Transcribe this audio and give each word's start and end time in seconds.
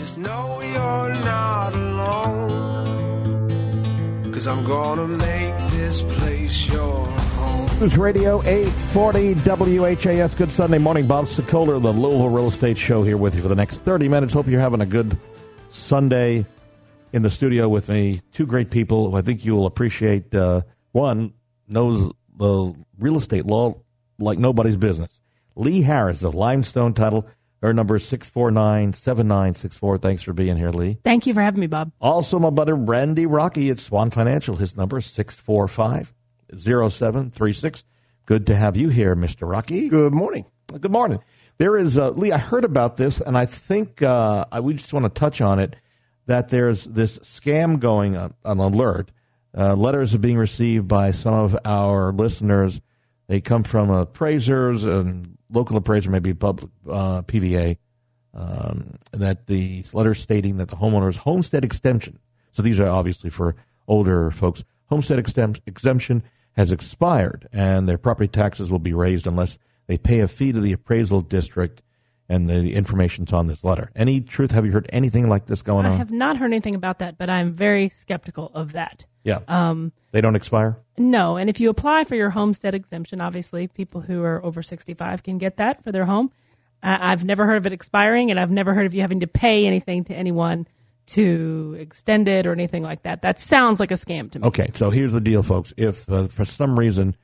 Just 0.00 0.16
know 0.16 0.62
you're 0.62 1.12
not 1.26 1.74
alone. 1.74 2.48
Cause 4.32 4.46
I'm 4.46 4.64
gonna 4.64 5.06
make 5.06 5.58
this 5.72 6.00
place 6.00 6.72
your 6.72 7.04
home. 7.06 7.80
News 7.80 7.98
Radio 7.98 8.42
840 8.44 9.34
WHAS. 9.76 10.34
Good 10.34 10.50
Sunday 10.52 10.78
morning. 10.78 11.06
Bob 11.06 11.26
Sokoler, 11.26 11.82
the 11.82 11.92
Louisville 11.92 12.30
Real 12.30 12.46
Estate 12.46 12.78
Show, 12.78 13.02
here 13.02 13.18
with 13.18 13.34
you 13.34 13.42
for 13.42 13.48
the 13.48 13.54
next 13.54 13.80
30 13.80 14.08
minutes. 14.08 14.32
Hope 14.32 14.46
you're 14.46 14.58
having 14.58 14.80
a 14.80 14.86
good 14.86 15.18
Sunday 15.68 16.46
in 17.12 17.20
the 17.20 17.28
studio 17.28 17.68
with 17.68 17.90
me. 17.90 18.22
Two 18.32 18.46
great 18.46 18.70
people 18.70 19.10
who 19.10 19.18
I 19.18 19.20
think 19.20 19.44
you 19.44 19.54
will 19.54 19.66
appreciate. 19.66 20.34
Uh, 20.34 20.62
one 20.92 21.34
knows 21.68 22.10
the 22.38 22.74
real 22.98 23.18
estate 23.18 23.44
law 23.44 23.74
like 24.18 24.38
nobody's 24.38 24.78
business. 24.78 25.20
Lee 25.56 25.82
Harris 25.82 26.22
of 26.22 26.34
Limestone 26.34 26.94
Title. 26.94 27.28
Her 27.62 27.74
number 27.74 27.96
is 27.96 28.08
649 28.08 28.94
7964. 28.94 29.98
Thanks 29.98 30.22
for 30.22 30.32
being 30.32 30.56
here, 30.56 30.70
Lee. 30.70 30.98
Thank 31.04 31.26
you 31.26 31.34
for 31.34 31.42
having 31.42 31.60
me, 31.60 31.66
Bob. 31.66 31.92
Also, 32.00 32.38
my 32.38 32.50
buddy 32.50 32.72
Randy 32.72 33.26
Rocky 33.26 33.68
at 33.70 33.78
Swan 33.78 34.10
Financial. 34.10 34.56
His 34.56 34.76
number 34.76 34.98
is 34.98 35.06
645 35.06 36.14
0736. 36.56 37.84
Good 38.26 38.46
to 38.46 38.56
have 38.56 38.76
you 38.76 38.88
here, 38.88 39.14
Mr. 39.14 39.50
Rocky. 39.50 39.88
Good 39.88 40.14
morning. 40.14 40.46
Good 40.78 40.92
morning. 40.92 41.18
There 41.58 41.76
is, 41.76 41.98
uh, 41.98 42.10
Lee, 42.10 42.32
I 42.32 42.38
heard 42.38 42.64
about 42.64 42.96
this, 42.96 43.20
and 43.20 43.36
I 43.36 43.44
think 43.44 44.00
uh, 44.00 44.46
I, 44.50 44.60
we 44.60 44.74
just 44.74 44.92
want 44.94 45.04
to 45.04 45.10
touch 45.10 45.42
on 45.42 45.58
it 45.58 45.76
that 46.26 46.48
there's 46.48 46.84
this 46.84 47.18
scam 47.18 47.78
going 47.78 48.16
on, 48.16 48.32
an 48.44 48.58
alert. 48.58 49.12
Uh, 49.56 49.74
letters 49.74 50.14
are 50.14 50.18
being 50.18 50.38
received 50.38 50.88
by 50.88 51.10
some 51.10 51.34
of 51.34 51.58
our 51.64 52.12
listeners. 52.12 52.80
They 53.26 53.40
come 53.40 53.64
from 53.64 53.90
appraisers 53.90 54.84
and 54.84 55.36
local 55.50 55.76
appraiser, 55.76 56.10
maybe 56.10 56.34
public 56.34 56.70
uh, 56.88 57.22
PVA, 57.22 57.76
um, 58.34 58.98
that 59.12 59.46
the 59.46 59.84
letter 59.92 60.14
stating 60.14 60.58
that 60.58 60.68
the 60.68 60.76
homeowner's 60.76 61.18
homestead 61.18 61.64
exemption. 61.64 62.18
So 62.52 62.62
these 62.62 62.80
are 62.80 62.88
obviously 62.88 63.30
for 63.30 63.56
older 63.88 64.30
folks. 64.30 64.64
Homestead 64.86 65.18
exempt, 65.18 65.60
exemption 65.66 66.22
has 66.52 66.72
expired, 66.72 67.48
and 67.52 67.88
their 67.88 67.98
property 67.98 68.28
taxes 68.28 68.70
will 68.70 68.80
be 68.80 68.92
raised 68.92 69.26
unless 69.26 69.58
they 69.86 69.98
pay 69.98 70.20
a 70.20 70.28
fee 70.28 70.52
to 70.52 70.60
the 70.60 70.72
appraisal 70.72 71.20
district. 71.20 71.82
And 72.30 72.48
the 72.48 72.74
information's 72.74 73.32
on 73.32 73.48
this 73.48 73.64
letter. 73.64 73.90
Any 73.96 74.20
truth? 74.20 74.52
Have 74.52 74.64
you 74.64 74.70
heard 74.70 74.88
anything 74.92 75.28
like 75.28 75.46
this 75.46 75.62
going 75.62 75.84
on? 75.84 75.92
I 75.92 75.96
have 75.96 76.12
not 76.12 76.36
heard 76.36 76.46
anything 76.46 76.76
about 76.76 77.00
that, 77.00 77.18
but 77.18 77.28
I'm 77.28 77.52
very 77.52 77.88
skeptical 77.88 78.52
of 78.54 78.72
that. 78.72 79.04
yeah. 79.24 79.40
Um, 79.48 79.90
they 80.12 80.20
don't 80.20 80.36
expire. 80.36 80.76
No, 80.96 81.36
and 81.36 81.50
if 81.50 81.58
you 81.58 81.70
apply 81.70 82.04
for 82.04 82.14
your 82.14 82.30
homestead 82.30 82.74
exemption, 82.74 83.20
obviously 83.20 83.66
people 83.66 84.00
who 84.00 84.22
are 84.22 84.44
over 84.44 84.62
65 84.62 85.24
can 85.24 85.38
get 85.38 85.56
that 85.56 85.82
for 85.82 85.90
their 85.90 86.04
home. 86.04 86.30
I 86.82 87.12
I've 87.12 87.24
never 87.24 87.46
heard 87.46 87.56
of 87.56 87.66
it 87.66 87.72
expiring, 87.72 88.30
and 88.30 88.38
I've 88.38 88.50
never 88.50 88.74
heard 88.74 88.86
of 88.86 88.94
you 88.94 89.00
having 89.00 89.20
to 89.20 89.26
pay 89.26 89.66
anything 89.66 90.04
to 90.04 90.14
anyone 90.14 90.68
to 91.06 91.76
extend 91.80 92.28
it 92.28 92.46
or 92.46 92.52
anything 92.52 92.84
like 92.84 93.02
that. 93.02 93.22
That 93.22 93.40
sounds 93.40 93.80
like 93.80 93.90
a 93.90 93.94
scam 93.94 94.30
to 94.30 94.38
me. 94.38 94.46
Okay, 94.46 94.70
so 94.74 94.90
here's 94.90 95.12
the 95.12 95.20
deal, 95.20 95.42
folks. 95.42 95.74
If 95.76 96.08
uh, 96.08 96.28
for 96.28 96.44
some 96.44 96.78
reason 96.78 97.16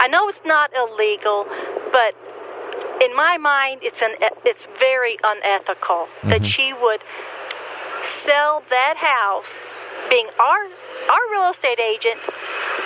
I 0.00 0.08
know 0.08 0.28
it's 0.28 0.44
not 0.44 0.70
illegal, 0.74 1.46
but 1.92 2.14
in 3.04 3.14
my 3.16 3.38
mind, 3.38 3.80
it's 3.82 4.00
an 4.00 4.14
it's 4.44 4.64
very 4.78 5.16
unethical 5.22 6.06
that 6.24 6.40
mm-hmm. 6.40 6.46
she 6.46 6.72
would 6.72 7.02
sell 8.24 8.62
that 8.70 8.96
house, 8.96 9.50
being 10.10 10.26
our 10.38 10.62
our 11.10 11.24
real 11.32 11.50
estate 11.50 11.80
agent, 11.80 12.20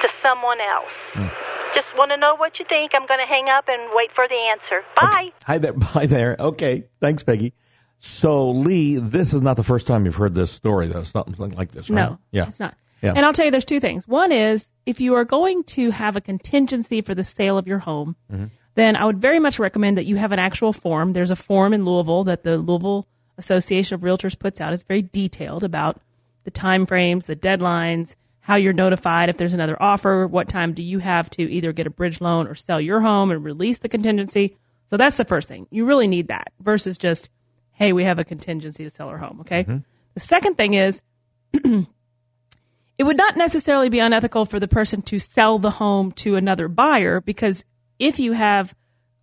to 0.02 0.08
someone 0.22 0.60
else. 0.60 0.92
Mm. 1.14 1.32
Just 1.74 1.88
want 1.96 2.10
to 2.10 2.16
know 2.16 2.36
what 2.36 2.58
you 2.58 2.64
think. 2.68 2.92
I'm 2.94 3.06
going 3.06 3.20
to 3.20 3.26
hang 3.26 3.48
up 3.48 3.66
and 3.68 3.90
wait 3.92 4.10
for 4.14 4.26
the 4.26 4.34
answer. 4.34 4.82
Bye. 4.96 5.32
Hi 5.44 5.58
there. 5.58 5.74
Hi 5.82 6.06
there. 6.06 6.36
Okay. 6.38 6.84
Thanks, 7.00 7.22
Peggy. 7.22 7.52
So, 7.98 8.50
Lee, 8.50 8.96
this 8.96 9.34
is 9.34 9.42
not 9.42 9.56
the 9.56 9.62
first 9.62 9.86
time 9.86 10.04
you've 10.06 10.16
heard 10.16 10.34
this 10.34 10.50
story, 10.50 10.86
though. 10.86 11.00
It's 11.00 11.14
not 11.14 11.26
something 11.26 11.56
like 11.56 11.72
this, 11.72 11.90
right? 11.90 12.10
No, 12.10 12.18
Yeah. 12.30 12.48
it's 12.48 12.60
not. 12.60 12.74
Yeah. 13.06 13.12
And 13.16 13.24
I'll 13.24 13.32
tell 13.32 13.44
you, 13.44 13.50
there's 13.50 13.64
two 13.64 13.80
things. 13.80 14.06
One 14.06 14.32
is 14.32 14.70
if 14.84 15.00
you 15.00 15.14
are 15.14 15.24
going 15.24 15.64
to 15.64 15.90
have 15.90 16.16
a 16.16 16.20
contingency 16.20 17.00
for 17.00 17.14
the 17.14 17.24
sale 17.24 17.56
of 17.58 17.66
your 17.66 17.78
home, 17.78 18.16
Mm-hmm. 18.32 18.46
then 18.74 18.96
I 18.96 19.04
would 19.04 19.18
very 19.18 19.38
much 19.38 19.58
recommend 19.58 19.96
that 19.98 20.04
you 20.06 20.16
have 20.16 20.32
an 20.32 20.38
actual 20.38 20.72
form. 20.72 21.12
There's 21.12 21.30
a 21.30 21.36
form 21.36 21.72
in 21.72 21.84
Louisville 21.84 22.24
that 22.24 22.42
the 22.42 22.58
Louisville 22.58 23.06
Association 23.38 23.94
of 23.94 24.00
Realtors 24.02 24.38
puts 24.38 24.60
out. 24.60 24.72
It's 24.72 24.84
very 24.84 25.02
detailed 25.02 25.64
about 25.64 26.00
the 26.44 26.50
time 26.50 26.86
frames, 26.86 27.26
the 27.26 27.36
deadlines, 27.36 28.14
how 28.40 28.56
you're 28.56 28.72
notified 28.72 29.28
if 29.28 29.36
there's 29.36 29.54
another 29.54 29.76
offer, 29.82 30.26
what 30.26 30.48
time 30.48 30.72
do 30.72 30.82
you 30.82 30.98
have 31.00 31.28
to 31.30 31.42
either 31.50 31.72
get 31.72 31.86
a 31.86 31.90
bridge 31.90 32.20
loan 32.20 32.46
or 32.46 32.54
sell 32.54 32.80
your 32.80 33.00
home 33.00 33.30
and 33.30 33.44
release 33.44 33.80
the 33.80 33.88
contingency. 33.88 34.56
So 34.86 34.96
that's 34.96 35.16
the 35.16 35.24
first 35.24 35.48
thing. 35.48 35.66
You 35.70 35.84
really 35.84 36.06
need 36.06 36.28
that 36.28 36.52
versus 36.60 36.96
just, 36.96 37.28
hey, 37.72 37.92
we 37.92 38.04
have 38.04 38.18
a 38.20 38.24
contingency 38.24 38.84
to 38.84 38.90
sell 38.90 39.08
our 39.08 39.18
home. 39.18 39.40
Okay. 39.40 39.66
The 40.14 40.20
second 40.20 40.56
thing 40.56 40.74
is 40.74 41.02
it 42.98 43.04
would 43.04 43.16
not 43.16 43.36
necessarily 43.36 43.88
be 43.88 43.98
unethical 43.98 44.46
for 44.46 44.58
the 44.58 44.68
person 44.68 45.02
to 45.02 45.18
sell 45.18 45.58
the 45.58 45.70
home 45.70 46.12
to 46.12 46.36
another 46.36 46.68
buyer 46.68 47.20
because 47.20 47.64
if 47.98 48.18
you 48.18 48.32
have 48.32 48.74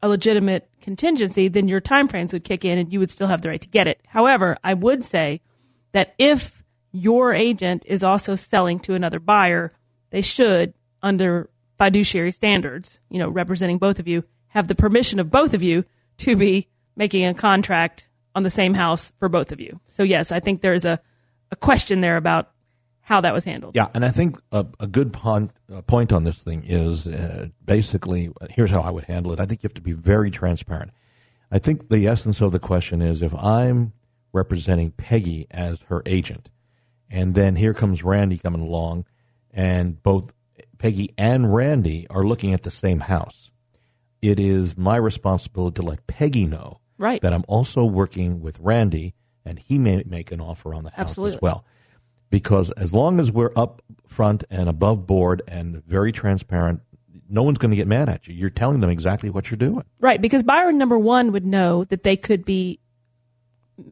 a 0.02 0.10
legitimate 0.10 0.70
contingency, 0.82 1.48
then 1.48 1.68
your 1.68 1.82
timeframes 1.82 2.34
would 2.34 2.44
kick 2.44 2.66
in 2.66 2.78
and 2.78 2.92
you 2.92 3.00
would 3.00 3.10
still 3.10 3.28
have 3.28 3.42
the 3.42 3.50
right 3.50 3.62
to 3.62 3.70
get 3.70 3.88
it. 3.88 4.02
However, 4.06 4.58
I 4.64 4.74
would 4.74 5.04
say 5.04 5.42
that 5.94 6.14
if 6.18 6.64
your 6.92 7.34
agent 7.34 7.86
is 7.88 8.04
also 8.04 8.36
selling 8.36 8.80
to 8.82 8.94
another 8.94 9.20
buyer, 9.20 9.72
they 10.12 10.22
should, 10.22 10.74
under 11.02 11.50
fiduciary 11.78 12.32
standards, 12.32 13.00
you 13.10 13.18
know, 13.18 13.30
representing 13.30 13.78
both 13.78 14.00
of 14.00 14.08
you, 14.08 14.24
have 14.48 14.68
the 14.68 14.76
permission 14.76 15.20
of 15.20 15.32
both 15.32 15.54
of 15.54 15.64
you 15.64 15.86
to 16.18 16.36
be 16.36 16.68
making 16.96 17.26
a 17.26 17.34
contract 17.34 18.08
on 18.36 18.44
the 18.44 18.50
same 18.50 18.74
house 18.74 19.12
for 19.18 19.30
both 19.30 19.52
of 19.52 19.60
you. 19.60 19.80
So 19.90 20.04
yes, 20.04 20.32
I 20.32 20.40
think 20.40 20.62
there's 20.62 20.86
a, 20.86 21.00
a 21.52 21.56
question 21.56 22.02
there 22.02 22.18
about 22.18 22.52
how 23.04 23.22
that 23.22 23.34
was 23.34 23.44
handled. 23.44 23.76
Yeah, 23.76 23.90
and 23.94 24.04
I 24.06 24.10
think 24.12 24.38
a, 24.52 24.66
a 24.80 24.88
good 24.88 25.12
pon- 25.14 25.52
uh, 25.72 25.82
point 25.84 26.12
on 26.14 26.24
this 26.24 26.42
thing 26.42 26.64
is 26.66 27.06
uh, 27.08 27.48
basically 27.64 28.32
here's 28.50 28.72
how 28.72 28.82
I 28.82 28.90
would 28.90 29.04
handle 29.04 29.34
it. 29.34 29.40
I 29.40 29.46
think 29.46 29.62
you 29.62 29.68
have 29.68 29.74
to 29.76 29.82
be 29.82 29.92
very 29.92 30.32
transparent. 30.32 30.92
I 31.52 31.60
think 31.60 31.90
the 31.90 32.08
essence 32.08 32.42
of 32.42 32.52
the 32.52 32.60
question 32.60 33.02
is 33.02 33.22
if 33.22 33.34
I'm 33.36 33.94
representing 34.32 34.92
Peggy 34.92 35.46
as 35.52 35.82
her 35.84 36.02
agent, 36.06 36.50
and 37.10 37.36
then 37.36 37.56
here 37.56 37.74
comes 37.74 38.04
Randy 38.04 38.38
coming 38.40 38.62
along, 38.62 39.06
and 39.52 40.02
both 40.02 40.34
Peggy 40.80 41.14
and 41.18 41.54
Randy 41.54 42.08
are 42.10 42.24
looking 42.24 42.54
at 42.54 42.64
the 42.64 42.72
same 42.72 43.02
house. 43.02 43.52
It 44.22 44.40
is 44.40 44.78
my 44.78 44.96
responsibility 44.96 45.76
to 45.76 45.82
let 45.84 46.08
Peggy 46.08 46.46
know 46.46 46.80
Right. 46.98 47.22
that 47.22 47.34
I'm 47.34 47.44
also 47.50 47.84
working 47.84 48.40
with 48.40 48.58
Randy, 48.60 49.14
and 49.46 49.60
he 49.60 49.78
may 49.78 50.04
make 50.08 50.32
an 50.32 50.40
offer 50.40 50.74
on 50.74 50.86
the 50.86 50.90
house 50.92 51.10
Absolutely. 51.10 51.36
as 51.36 51.42
well. 51.42 51.66
Because 52.34 52.72
as 52.72 52.96
long 52.96 53.20
as 53.20 53.32
we're 53.32 53.52
up 53.56 53.84
front 54.08 54.44
and 54.50 54.68
above 54.68 55.06
board 55.06 55.44
and 55.48 55.86
very 55.86 56.12
transparent, 56.12 56.82
no 57.30 57.44
one's 57.44 57.60
going 57.60 57.70
to 57.70 57.76
get 57.78 57.88
mad 57.88 58.10
at 58.10 58.28
you. 58.28 58.34
You're 58.34 58.50
telling 58.50 58.80
them 58.80 58.90
exactly 58.90 59.30
what 59.30 59.52
you're 59.52 59.58
doing. 59.60 59.84
Right, 60.02 60.20
because 60.20 60.42
buyer 60.42 60.72
number 60.72 60.98
one 60.98 61.32
would 61.32 61.46
know 61.46 61.84
that 61.84 62.02
they 62.02 62.18
could 62.18 62.44
be 62.44 62.80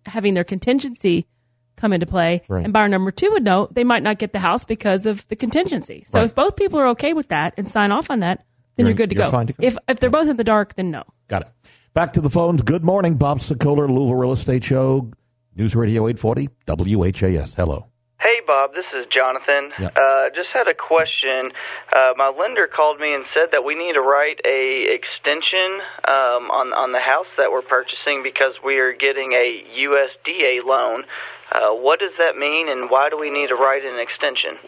having 0.07 0.33
their 0.33 0.43
contingency 0.43 1.27
come 1.75 1.93
into 1.93 2.07
play, 2.07 2.41
Right. 2.49 2.63
and 2.63 2.73
buyer 2.73 2.87
number 2.87 3.11
two 3.11 3.29
would 3.29 3.43
know 3.43 3.67
they 3.69 3.83
might 3.83 4.01
not 4.01 4.17
get 4.17 4.33
the 4.33 4.39
house 4.39 4.65
because 4.65 5.05
of 5.05 5.27
the 5.27 5.35
contingency. 5.35 6.03
So 6.07 6.17
Right. 6.17 6.25
if 6.25 6.33
both 6.33 6.55
people 6.55 6.79
are 6.79 6.87
okay 6.89 7.13
with 7.13 7.27
that 7.27 7.53
and 7.57 7.69
sign 7.69 7.91
off 7.91 8.09
on 8.09 8.21
that, 8.21 8.43
then 8.75 8.87
You're- 8.87 8.89
you're, 8.89 8.97
good 8.97 9.09
to 9.11 9.15
you're 9.17 9.29
go. 9.29 9.45
to 9.45 9.53
go. 9.53 9.63
If 9.63 9.77
if 9.87 9.99
they're 9.99 10.09
both 10.09 10.29
in 10.29 10.37
the 10.37 10.43
dark, 10.43 10.73
then 10.73 10.89
no. 10.89 11.03
Got 11.27 11.43
it. 11.43 11.49
Back 11.93 12.13
to 12.13 12.21
the 12.21 12.29
phones. 12.31 12.63
Good 12.63 12.83
morning, 12.83 13.17
Bob 13.17 13.37
Sokoler, 13.39 13.87
Louisville 13.87 14.15
Real 14.15 14.31
Estate 14.31 14.63
Show, 14.63 15.11
News 15.55 15.75
Radio 15.75 16.07
840, 16.07 16.49
WHAS. 16.65 17.53
Hello. 17.53 17.85
Hey 18.21 18.39
Bob, 18.45 18.75
this 18.75 18.85
is 18.93 19.07
Jonathan. 19.07 19.71
Yeah. 19.79 19.87
Uh, 19.87 20.29
just 20.35 20.51
had 20.51 20.67
a 20.67 20.75
question. 20.75 21.51
Uh, 21.91 22.13
my 22.15 22.29
lender 22.29 22.67
called 22.67 22.99
me 22.99 23.15
and 23.15 23.25
said 23.33 23.47
that 23.51 23.63
we 23.63 23.73
need 23.73 23.93
to 23.93 24.01
write 24.01 24.39
a 24.45 24.93
extension 24.93 25.81
um, 26.07 26.53
on 26.53 26.71
on 26.71 26.91
the 26.91 26.99
house 26.99 27.25
that 27.37 27.51
we're 27.51 27.63
purchasing 27.63 28.21
because 28.21 28.53
we 28.63 28.77
are 28.77 28.93
getting 28.93 29.31
a 29.31 29.63
USDA 29.75 30.63
loan. 30.63 31.05
Uh, 31.51 31.73
what 31.73 31.99
does 31.99 32.11
that 32.19 32.37
mean, 32.37 32.69
and 32.69 32.91
why 32.91 33.09
do 33.09 33.17
we 33.17 33.31
need 33.31 33.47
to 33.47 33.55
write 33.55 33.83
an 33.83 33.97
extension? 33.99 34.59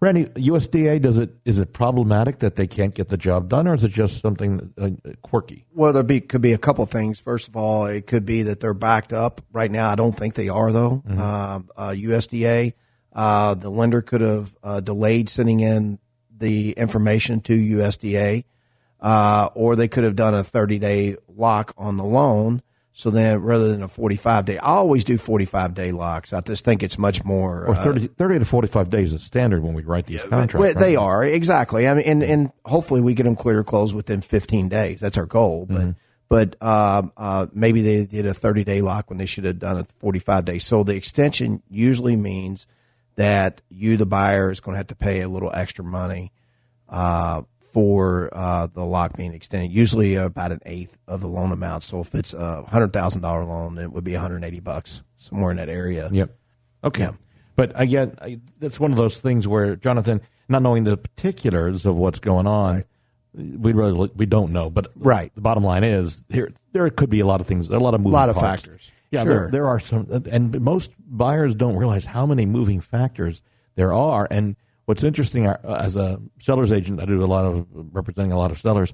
Randy, 0.00 0.26
USDA, 0.26 1.00
does 1.00 1.16
it 1.16 1.30
is 1.46 1.56
it 1.56 1.72
problematic 1.72 2.40
that 2.40 2.56
they 2.56 2.66
can't 2.66 2.94
get 2.94 3.08
the 3.08 3.16
job 3.16 3.48
done, 3.48 3.66
or 3.66 3.72
is 3.72 3.82
it 3.82 3.92
just 3.92 4.20
something 4.20 4.74
uh, 4.76 4.90
quirky? 5.22 5.64
Well, 5.72 5.94
there 5.94 6.02
be 6.02 6.20
could 6.20 6.42
be 6.42 6.52
a 6.52 6.58
couple 6.58 6.84
things. 6.84 7.18
First 7.18 7.48
of 7.48 7.56
all, 7.56 7.86
it 7.86 8.06
could 8.06 8.26
be 8.26 8.42
that 8.42 8.60
they're 8.60 8.74
backed 8.74 9.14
up 9.14 9.40
right 9.52 9.70
now. 9.70 9.88
I 9.88 9.94
don't 9.94 10.14
think 10.14 10.34
they 10.34 10.50
are 10.50 10.70
though. 10.70 11.02
Uh, 11.08 11.60
uh, 11.78 11.90
USDA, 11.96 12.74
uh, 13.12 13.54
the 13.54 13.70
lender 13.70 14.02
could 14.02 14.20
have 14.20 14.54
uh, 14.62 14.80
delayed 14.80 15.28
sending 15.28 15.60
in 15.60 15.98
the 16.36 16.72
information 16.72 17.40
to 17.42 17.56
USDA, 17.56 18.44
uh, 19.00 19.48
or 19.54 19.76
they 19.76 19.88
could 19.88 20.04
have 20.04 20.16
done 20.16 20.34
a 20.34 20.44
30 20.44 20.78
day 20.78 21.16
lock 21.28 21.72
on 21.76 21.96
the 21.96 22.04
loan. 22.04 22.62
So 22.92 23.08
then, 23.08 23.40
rather 23.40 23.68
than 23.70 23.82
a 23.82 23.88
45 23.88 24.44
day, 24.44 24.58
I 24.58 24.72
always 24.72 25.04
do 25.04 25.16
45 25.16 25.74
day 25.74 25.92
locks. 25.92 26.32
I 26.32 26.40
just 26.40 26.64
think 26.64 26.82
it's 26.82 26.98
much 26.98 27.24
more. 27.24 27.64
Or 27.64 27.70
uh, 27.70 27.82
30, 27.82 28.08
30 28.08 28.38
to 28.40 28.44
45 28.44 28.90
days 28.90 29.12
is 29.14 29.22
standard 29.22 29.62
when 29.62 29.74
we 29.74 29.82
write 29.82 30.06
these 30.06 30.22
contracts. 30.22 30.54
well, 30.54 30.74
they 30.74 30.96
right? 30.96 31.02
are 31.02 31.24
exactly. 31.24 31.88
I 31.88 31.94
mean, 31.94 32.04
and, 32.04 32.22
and 32.22 32.52
hopefully 32.66 33.00
we 33.00 33.14
get 33.14 33.22
them 33.22 33.36
clear 33.36 33.64
close 33.64 33.94
within 33.94 34.20
15 34.20 34.68
days. 34.68 35.00
That's 35.00 35.16
our 35.16 35.26
goal. 35.26 35.66
But 35.66 35.76
Mm-hmm. 35.78 35.90
but 36.28 36.56
uh, 36.60 37.02
uh, 37.16 37.46
maybe 37.54 37.80
they 37.80 38.04
did 38.06 38.26
a 38.26 38.34
30 38.34 38.64
day 38.64 38.82
lock 38.82 39.08
when 39.08 39.18
they 39.18 39.26
should 39.26 39.44
have 39.44 39.58
done 39.58 39.78
a 39.78 39.86
45 40.00 40.44
day. 40.44 40.58
So 40.58 40.82
the 40.82 40.94
extension 40.94 41.62
usually 41.70 42.16
means 42.16 42.66
that 43.20 43.60
you, 43.68 43.96
the 43.98 44.06
buyer, 44.06 44.50
is 44.50 44.60
going 44.60 44.72
to 44.74 44.78
have 44.78 44.86
to 44.88 44.94
pay 44.96 45.20
a 45.20 45.28
little 45.28 45.50
extra 45.52 45.84
money 45.84 46.32
uh, 46.88 47.42
for 47.72 48.30
uh, 48.32 48.66
the 48.66 48.84
lock 48.84 49.16
being 49.16 49.34
extended. 49.34 49.70
Usually 49.70 50.14
about 50.16 50.52
an 50.52 50.60
eighth 50.64 50.96
of 51.06 51.20
the 51.20 51.28
loan 51.28 51.52
amount. 51.52 51.82
So 51.84 52.00
if 52.00 52.14
it's 52.14 52.32
a 52.34 52.62
hundred 52.64 52.92
thousand 52.92 53.20
dollar 53.20 53.44
loan, 53.44 53.78
it 53.78 53.92
would 53.92 54.04
be 54.04 54.12
180 54.12 54.60
bucks 54.60 55.02
somewhere 55.18 55.50
in 55.50 55.58
that 55.58 55.68
area. 55.68 56.08
Yep. 56.10 56.34
Okay. 56.84 57.10
But 57.56 57.72
again, 57.74 58.14
I, 58.22 58.40
that's 58.58 58.80
one 58.80 58.90
of 58.90 58.96
those 58.96 59.20
things 59.20 59.46
where 59.46 59.76
Jonathan, 59.76 60.22
not 60.48 60.62
knowing 60.62 60.84
the 60.84 60.96
particulars 60.96 61.84
of 61.84 61.94
what's 61.96 62.18
going 62.20 62.46
on, 62.46 62.84
we 63.34 63.72
really 63.74 64.10
we 64.16 64.24
don't 64.26 64.50
know. 64.52 64.70
But 64.70 64.90
Right. 64.96 65.30
the 65.34 65.42
bottom 65.42 65.62
line 65.62 65.84
is 65.84 66.24
here 66.30 66.50
there 66.72 66.88
could 66.88 67.10
be 67.10 67.20
a 67.20 67.26
lot 67.26 67.40
of 67.42 67.46
things, 67.46 67.68
a 67.68 67.78
lot 67.78 67.92
of 67.94 68.00
moving 68.00 68.12
lot 68.12 68.30
of 68.30 68.36
parts. 68.36 68.62
factors. 68.62 68.90
Yeah, 69.10 69.24
Sure. 69.24 69.32
there, 69.34 69.50
there 69.50 69.66
are 69.66 69.80
some, 69.80 70.06
and 70.30 70.60
most 70.60 70.92
buyers 70.98 71.54
don't 71.54 71.76
realize 71.76 72.04
how 72.04 72.26
many 72.26 72.46
moving 72.46 72.80
factors 72.80 73.42
there 73.74 73.92
are. 73.92 74.28
And 74.30 74.54
what's 74.84 75.02
interesting, 75.02 75.46
as 75.46 75.96
a 75.96 76.20
seller's 76.38 76.70
agent, 76.72 77.00
I 77.00 77.06
do 77.06 77.22
a 77.22 77.26
lot 77.26 77.44
of 77.44 77.66
representing 77.72 78.32
a 78.32 78.38
lot 78.38 78.50
of 78.52 78.58
sellers. 78.58 78.92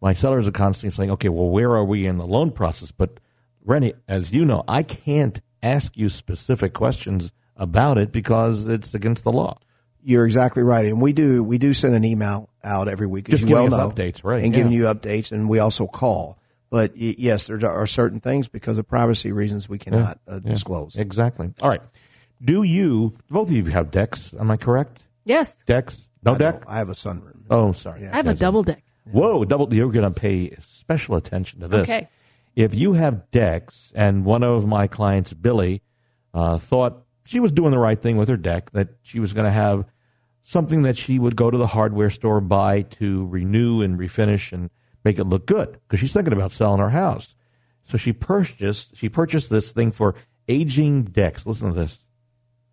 My 0.00 0.12
sellers 0.12 0.46
are 0.46 0.52
constantly 0.52 0.94
saying, 0.94 1.10
"Okay, 1.12 1.28
well, 1.30 1.48
where 1.48 1.70
are 1.74 1.84
we 1.84 2.06
in 2.06 2.16
the 2.18 2.26
loan 2.26 2.50
process?" 2.52 2.92
But 2.92 3.18
Rennie, 3.64 3.94
as 4.06 4.32
you 4.32 4.44
know, 4.44 4.62
I 4.68 4.82
can't 4.84 5.40
ask 5.62 5.96
you 5.96 6.08
specific 6.10 6.72
questions 6.74 7.32
about 7.56 7.98
it 7.98 8.12
because 8.12 8.68
it's 8.68 8.94
against 8.94 9.24
the 9.24 9.32
law. 9.32 9.58
You're 10.04 10.26
exactly 10.26 10.62
right, 10.62 10.84
and 10.84 11.00
we 11.02 11.12
do 11.12 11.42
we 11.42 11.58
do 11.58 11.72
send 11.74 11.96
an 11.96 12.04
email 12.04 12.50
out 12.62 12.86
every 12.86 13.08
week, 13.08 13.28
as 13.30 13.40
Just 13.40 13.48
you 13.48 13.54
well 13.56 13.66
know, 13.68 13.90
updates, 13.90 14.22
right, 14.22 14.44
And 14.44 14.52
yeah. 14.52 14.58
giving 14.58 14.72
you 14.72 14.84
updates, 14.84 15.32
and 15.32 15.48
we 15.48 15.58
also 15.58 15.86
call. 15.88 16.38
But 16.70 16.96
yes, 16.96 17.46
there 17.46 17.64
are 17.70 17.86
certain 17.86 18.20
things 18.20 18.48
because 18.48 18.76
of 18.78 18.88
privacy 18.88 19.30
reasons 19.32 19.68
we 19.68 19.78
cannot 19.78 20.18
uh, 20.26 20.40
disclose. 20.40 20.96
Exactly. 20.96 21.54
All 21.62 21.68
right. 21.68 21.82
Do 22.42 22.64
you 22.64 23.16
both 23.30 23.48
of 23.48 23.54
you 23.56 23.64
have 23.66 23.90
decks? 23.90 24.34
Am 24.38 24.50
I 24.50 24.56
correct? 24.56 25.00
Yes, 25.24 25.62
Decks? 25.66 26.08
No 26.24 26.34
I 26.34 26.38
deck? 26.38 26.60
don't- 26.60 26.70
I 26.72 26.78
have 26.78 26.88
a 26.88 26.92
sunroom. 26.94 27.44
Oh, 27.50 27.72
sorry. 27.72 28.06
I 28.06 28.16
have 28.16 28.28
a 28.28 28.34
double 28.34 28.62
deck. 28.62 28.82
Whoa, 29.10 29.44
double! 29.44 29.72
You're 29.72 29.90
going 29.92 30.04
to 30.04 30.10
pay 30.20 30.50
special 30.58 31.14
attention 31.14 31.60
to 31.60 31.68
this. 31.68 31.88
Okay. 31.88 32.08
If 32.56 32.74
you 32.74 32.94
have 32.94 33.30
decks, 33.30 33.92
and 33.94 34.24
one 34.24 34.42
of 34.42 34.66
my 34.66 34.86
clients, 34.88 35.32
Billy, 35.32 35.82
uh, 36.34 36.58
thought 36.58 37.04
she 37.26 37.38
was 37.38 37.52
doing 37.52 37.70
the 37.70 37.78
right 37.78 38.00
thing 38.00 38.16
with 38.16 38.28
her 38.28 38.36
deck, 38.36 38.70
that 38.72 38.88
she 39.02 39.20
was 39.20 39.32
going 39.32 39.44
to 39.44 39.50
have 39.52 39.84
something 40.42 40.82
that 40.82 40.96
she 40.96 41.18
would 41.18 41.36
go 41.36 41.50
to 41.50 41.58
the 41.58 41.66
hardware 41.68 42.10
store 42.10 42.40
buy 42.40 42.82
to 42.82 43.26
renew 43.26 43.82
and 43.82 43.98
refinish 43.98 44.52
and 44.52 44.70
make 45.06 45.18
it 45.18 45.24
look 45.24 45.46
good 45.46 45.72
because 45.72 46.00
she's 46.00 46.12
thinking 46.12 46.32
about 46.32 46.50
selling 46.50 46.80
her 46.80 46.90
house. 46.90 47.36
So 47.88 47.96
she 47.96 48.12
purchased 48.12 48.96
she 48.96 49.08
purchased 49.08 49.48
this 49.48 49.70
thing 49.70 49.92
for 49.92 50.16
aging 50.48 51.04
decks. 51.04 51.46
Listen 51.46 51.68
to 51.68 51.74
this. 51.74 52.00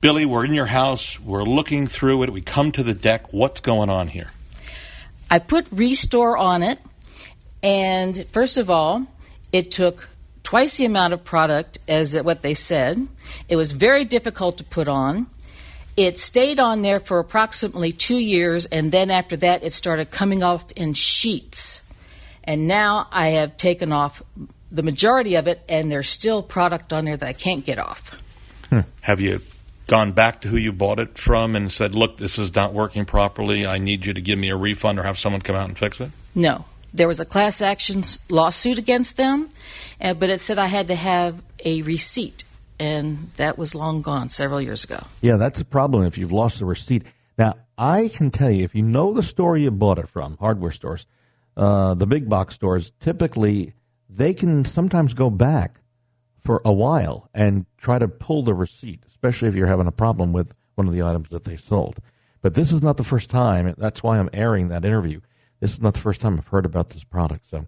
Billy, 0.02 0.26
we're 0.26 0.44
in 0.44 0.54
your 0.54 0.66
house. 0.66 1.20
We're 1.20 1.44
looking 1.44 1.88
through 1.88 2.24
it. 2.24 2.32
We 2.32 2.42
come 2.42 2.72
to 2.74 2.84
the 2.84 2.96
deck. 2.96 3.32
What's 3.32 3.62
going 3.62 3.90
on 3.90 4.08
here? 4.08 4.32
I 5.30 5.40
put 5.40 5.66
Restore 5.72 6.38
on 6.38 6.62
it, 6.64 6.80
and 7.62 8.26
first 8.28 8.58
of 8.58 8.70
all, 8.70 9.08
it 9.52 9.72
took 9.72 10.10
twice 10.42 10.78
the 10.78 10.86
amount 10.86 11.14
of 11.14 11.24
product 11.24 11.78
as 11.88 12.16
what 12.22 12.42
they 12.42 12.54
said. 12.54 13.08
It 13.48 13.56
was 13.56 13.72
very 13.72 14.06
difficult 14.06 14.58
to 14.58 14.64
put 14.64 14.88
on. 14.88 15.28
It 15.96 16.18
stayed 16.18 16.60
on 16.60 16.82
there 16.82 17.00
for 17.00 17.20
approximately 17.20 17.92
two 17.92 18.18
years, 18.18 18.66
and 18.66 18.92
then 18.92 19.12
after 19.12 19.38
that, 19.38 19.64
it 19.64 19.74
started 19.74 20.10
coming 20.10 20.42
off 20.42 20.72
in 20.72 20.94
sheets. 20.94 21.83
And 22.44 22.68
now 22.68 23.08
I 23.12 23.30
have 23.30 23.58
taken 23.58 23.92
off 23.92 24.22
the 24.70 24.84
majority 24.84 25.36
of 25.36 25.48
it, 25.48 25.62
and 25.70 25.92
there's 25.92 26.10
still 26.10 26.44
product 26.44 26.92
on 26.92 27.06
there 27.06 27.16
that 27.16 27.28
I 27.28 27.34
can't 27.34 27.64
get 27.64 27.80
off. 27.80 28.22
Have 29.02 29.20
you 29.20 29.40
gone 29.88 30.12
back 30.14 30.42
to 30.42 30.48
who 30.48 30.58
you 30.58 30.72
bought 30.72 31.00
it 31.00 31.18
from 31.18 31.56
and 31.56 31.72
said, 31.72 31.94
look, 31.94 32.18
this 32.18 32.40
is 32.40 32.56
not 32.56 32.74
working 32.74 33.06
properly. 33.06 33.66
I 33.66 33.78
need 33.78 34.06
you 34.06 34.14
to 34.14 34.22
give 34.22 34.40
me 34.40 34.50
a 34.50 34.58
refund 34.58 34.98
or 34.98 35.04
have 35.04 35.20
someone 35.20 35.42
come 35.42 35.56
out 35.56 35.68
and 35.68 35.78
fix 35.78 36.02
it? 36.02 36.10
No. 36.34 36.66
There 36.94 37.08
was 37.08 37.20
a 37.20 37.26
class 37.26 37.62
action 37.62 38.04
lawsuit 38.30 38.78
against 38.78 39.18
them, 39.18 39.50
uh, 40.00 40.14
but 40.14 40.30
it 40.30 40.42
said 40.42 40.60
I 40.60 40.68
had 40.68 40.88
to 40.90 40.96
have 40.96 41.42
a 41.66 41.82
receipt, 41.82 42.44
and 42.80 43.32
that 43.38 43.58
was 43.58 43.74
long 43.74 44.02
gone 44.02 44.30
several 44.30 44.62
years 44.62 44.84
ago. 44.84 45.04
Yeah, 45.22 45.38
that's 45.38 45.60
a 45.60 45.66
problem 45.66 46.04
if 46.04 46.18
you've 46.18 46.32
lost 46.32 46.60
the 46.60 46.66
receipt. 46.66 47.04
Now, 47.38 47.56
I 47.78 48.10
can 48.10 48.30
tell 48.30 48.52
you, 48.52 48.64
if 48.64 48.76
you 48.76 48.84
know 48.84 49.12
the 49.12 49.24
store 49.24 49.58
you 49.58 49.72
bought 49.72 49.98
it 49.98 50.08
from, 50.08 50.38
hardware 50.38 50.72
stores, 50.72 51.08
uh, 51.56 51.94
the 51.94 52.08
big 52.08 52.30
box 52.30 52.56
stores, 52.56 52.92
typically 53.00 53.74
they 54.10 54.34
can 54.34 54.66
sometimes 54.66 55.14
go 55.14 55.30
back 55.30 55.82
for 56.40 56.62
a 56.66 56.74
while 56.74 57.30
and 57.34 57.66
try 57.78 57.98
to 57.98 58.08
pull 58.08 58.44
the 58.44 58.54
receipt, 58.54 59.04
especially 59.06 59.48
if 59.48 59.56
you're 59.56 59.68
having 59.68 59.88
a 59.88 59.92
problem 59.92 60.34
with 60.34 60.54
one 60.76 60.88
of 60.88 60.94
the 60.94 61.04
items 61.04 61.30
that 61.30 61.44
they 61.44 61.56
sold. 61.56 62.00
But 62.42 62.56
this 62.56 62.72
is 62.72 62.82
not 62.82 62.98
the 62.98 63.04
first 63.04 63.30
time. 63.30 63.74
That's 63.78 64.04
why 64.04 64.20
I'm 64.20 64.30
airing 64.34 64.68
that 64.68 64.84
interview. 64.84 65.22
This 65.60 65.72
is 65.72 65.82
not 65.82 65.94
the 65.94 66.02
first 66.02 66.20
time 66.20 66.38
I've 66.38 66.48
heard 66.48 66.66
about 66.66 66.90
this 66.90 67.06
product. 67.06 67.46
So 67.46 67.66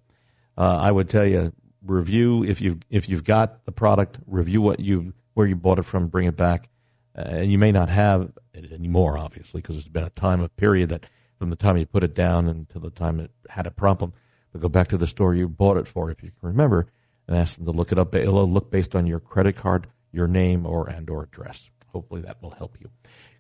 uh, 0.58 0.78
I 0.82 0.92
would 0.92 1.10
tell 1.10 1.26
you, 1.26 1.54
review 1.86 2.44
if 2.44 2.62
you 2.62 2.80
if 2.90 3.08
you've 3.08 3.24
got 3.24 3.64
the 3.66 3.72
product, 3.72 4.18
review 4.28 4.62
what 4.62 4.80
you 4.80 5.14
where 5.34 5.48
you 5.48 5.56
bought 5.56 5.80
it 5.80 5.84
from, 5.84 6.08
bring 6.08 6.28
it 6.28 6.36
back, 6.36 6.70
uh, 7.18 7.22
and 7.22 7.52
you 7.52 7.58
may 7.58 7.72
not 7.72 7.90
have 7.90 8.32
it 8.54 8.72
anymore, 8.72 9.18
obviously, 9.18 9.62
because 9.62 9.76
there's 9.76 9.88
been 9.88 10.04
a 10.04 10.10
time, 10.10 10.42
of 10.42 10.56
period 10.58 10.90
that 10.90 11.06
from 11.38 11.50
the 11.50 11.56
time 11.56 11.78
you 11.78 11.86
put 11.86 12.04
it 12.04 12.14
down 12.14 12.48
until 12.48 12.82
the 12.82 12.90
time 12.90 13.20
it 13.20 13.32
had 13.50 13.68
a 13.68 13.72
problem. 13.72 14.14
But 14.52 14.62
go 14.62 14.70
back 14.70 14.88
to 14.90 14.98
the 14.98 15.08
store 15.08 15.34
you 15.36 15.50
bought 15.50 15.78
it 15.78 15.88
for, 15.88 16.10
if 16.10 16.24
you 16.24 16.30
can 16.30 16.50
remember, 16.50 16.88
and 17.28 17.36
ask 17.36 17.58
them 17.58 17.66
to 17.66 17.72
look 17.72 17.92
it 17.92 18.00
up. 18.00 18.16
It'll 18.16 18.50
look 18.50 18.72
based 18.72 18.96
on 18.96 19.06
your 19.06 19.20
credit 19.20 19.56
card, 19.56 19.88
your 20.12 20.28
name, 20.28 20.66
or 20.66 20.88
and 20.88 21.10
or 21.10 21.24
address. 21.24 21.70
Hopefully 21.88 22.22
that 22.22 22.42
will 22.42 22.52
help 22.52 22.78
you. 22.80 22.90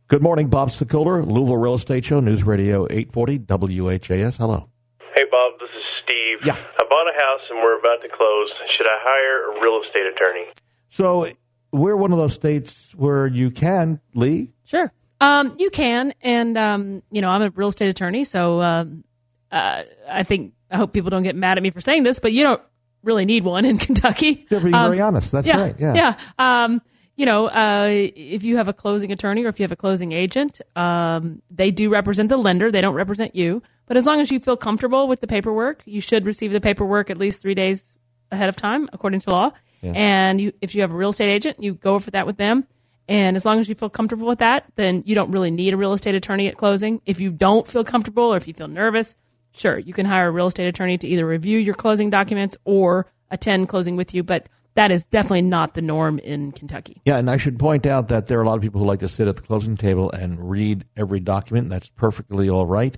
Good 0.08 0.22
morning, 0.22 0.50
Bob 0.50 0.70
Sokoler, 0.70 1.26
Louisville 1.26 1.58
Real 1.58 1.74
Estate 1.74 2.06
Show, 2.06 2.20
News 2.20 2.44
Radio 2.44 2.86
840 2.90 3.40
WHAS. 3.82 4.38
Hello. 4.38 4.70
Hey, 5.16 5.24
Bob, 5.32 5.54
this 5.60 5.70
is 5.70 5.84
Steve. 6.04 6.46
Yeah. 6.46 6.54
I 6.54 6.84
bought 6.90 7.08
a 7.08 7.14
house 7.18 7.42
and 7.50 7.60
we're 7.60 7.80
about 7.80 8.02
to 8.02 8.10
close. 8.10 8.50
Should 8.78 8.88
I 8.88 8.98
hire 9.02 9.58
a 9.58 9.62
real 9.62 9.82
estate 9.84 10.06
attorney? 10.06 10.46
So 10.90 11.32
we're 11.72 11.96
one 11.96 12.12
of 12.12 12.18
those 12.18 12.34
states 12.34 12.94
where 12.96 13.28
you 13.28 13.50
can, 13.50 14.00
Lee. 14.14 14.54
Sure. 14.66 14.92
Um, 15.26 15.56
you 15.58 15.70
can, 15.70 16.14
and 16.22 16.58
um, 16.58 17.04
you 17.12 17.22
know, 17.22 17.30
I'm 17.30 17.42
a 17.42 17.50
real 17.50 17.70
estate 17.70 17.90
attorney, 17.90 18.24
so 18.24 18.62
um, 18.62 19.04
uh, 19.52 19.84
I 20.08 20.24
think 20.24 20.54
I 20.70 20.78
hope 20.78 20.94
people 20.94 21.10
don't 21.10 21.24
get 21.24 21.36
mad 21.36 21.58
at 21.58 21.64
me 21.64 21.72
for 21.72 21.82
saying 21.82 22.04
this, 22.04 22.20
but 22.20 22.32
you 22.34 22.44
don't 22.44 22.62
really 23.04 23.26
need 23.26 23.44
one 23.44 23.66
in 23.66 23.78
Kentucky. 23.86 24.46
You're 24.50 24.60
being 24.62 24.74
Um, 24.74 24.92
very 24.92 25.02
honest. 25.02 25.32
That's 25.32 25.48
yeah, 25.48 25.62
right. 25.62 25.76
Yeah. 25.80 25.94
Yeah. 25.94 26.16
Um, 26.38 26.82
you 27.16 27.26
know, 27.26 27.46
uh, 27.48 27.88
if 27.90 28.44
you 28.44 28.58
have 28.58 28.68
a 28.68 28.74
closing 28.74 29.12
attorney 29.12 29.46
or 29.46 29.48
if 29.48 29.60
you 29.60 29.64
have 29.64 29.72
a 29.72 29.78
closing 29.78 30.12
agent, 30.12 30.60
um, 30.76 31.42
they 31.50 31.72
do 31.72 31.90
represent 31.90 32.28
the 32.28 32.36
lender. 32.38 32.72
They 32.72 32.82
don't 32.82 32.96
represent 32.96 33.36
you. 33.36 33.64
But 33.86 33.96
as 33.96 34.06
long 34.06 34.20
as 34.20 34.32
you 34.32 34.40
feel 34.40 34.58
comfortable 34.58 35.08
with 35.08 35.22
the 35.22 35.28
paperwork, 35.28 35.82
you 35.86 36.02
should 36.02 36.26
receive 36.26 36.52
the 36.52 36.60
paperwork 36.60 37.10
at 37.10 37.18
least 37.18 37.42
three 37.42 37.54
days 37.54 37.96
ahead 38.32 38.50
of 38.50 38.58
time, 38.58 38.90
according 38.92 39.22
to 39.22 39.30
law. 39.30 39.52
And 39.96 40.42
you, 40.42 40.52
if 40.62 40.74
you 40.76 40.82
have 40.82 40.92
a 40.92 40.96
real 40.96 41.10
estate 41.10 41.32
agent, 41.32 41.62
you 41.62 41.76
go 41.76 41.94
over 41.94 42.10
that 42.12 42.26
with 42.26 42.38
them. 42.38 42.66
And 43.08 43.36
as 43.36 43.46
long 43.46 43.60
as 43.60 43.70
you 43.70 43.76
feel 43.76 43.90
comfortable 43.90 44.28
with 44.28 44.40
that, 44.40 44.66
then 44.76 45.04
you 45.06 45.14
don't 45.16 45.32
really 45.32 45.52
need 45.52 45.74
a 45.74 45.78
real 45.78 45.94
estate 45.94 46.16
attorney 46.16 46.48
at 46.48 46.58
closing. 46.58 47.02
If 47.06 47.22
you 47.22 47.30
don't 47.30 47.68
feel 47.68 47.84
comfortable 47.84 48.34
or 48.34 48.38
if 48.38 48.48
you 48.48 48.54
feel 48.54 48.68
nervous, 48.68 49.16
sure, 49.52 49.78
you 49.78 49.94
can 49.94 50.06
hire 50.06 50.28
a 50.28 50.32
real 50.32 50.48
estate 50.48 50.68
attorney 50.68 50.98
to 50.98 51.08
either 51.08 51.26
review 51.26 51.60
your 51.60 51.76
closing 51.76 52.10
documents 52.10 52.58
or 52.66 53.06
attend 53.30 53.70
closing 53.70 53.96
with 53.96 54.14
you. 54.14 54.24
But 54.24 54.50
that 54.74 54.92
is 54.92 55.06
definitely 55.06 55.44
not 55.44 55.74
the 55.74 55.82
norm 55.82 56.20
in 56.20 56.52
Kentucky. 56.52 57.02
Yeah, 57.06 57.18
and 57.18 57.30
I 57.30 57.38
should 57.38 57.58
point 57.58 57.86
out 57.86 58.10
that 58.10 58.26
there 58.26 58.40
are 58.40 58.44
a 58.44 58.46
lot 58.46 58.56
of 58.56 58.62
people 58.62 58.82
who 58.82 58.88
like 58.88 59.00
to 59.00 59.08
sit 59.08 59.28
at 59.28 59.36
the 59.36 59.42
closing 59.42 59.78
table 59.78 60.12
and 60.12 60.50
read 60.50 60.86
every 60.98 61.20
document. 61.20 61.70
That's 61.70 61.90
perfectly 61.90 62.50
all 62.50 62.66
right. 62.66 62.98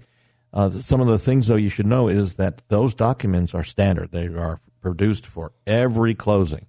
Uh, 0.53 0.71
some 0.71 1.01
of 1.01 1.07
the 1.07 1.19
things, 1.19 1.47
though, 1.47 1.55
you 1.55 1.69
should 1.69 1.85
know 1.85 2.07
is 2.07 2.35
that 2.35 2.63
those 2.69 2.93
documents 2.93 3.53
are 3.53 3.63
standard. 3.63 4.11
They 4.11 4.27
are 4.27 4.59
produced 4.81 5.27
for 5.27 5.51
every 5.67 6.15
closing. 6.15 6.65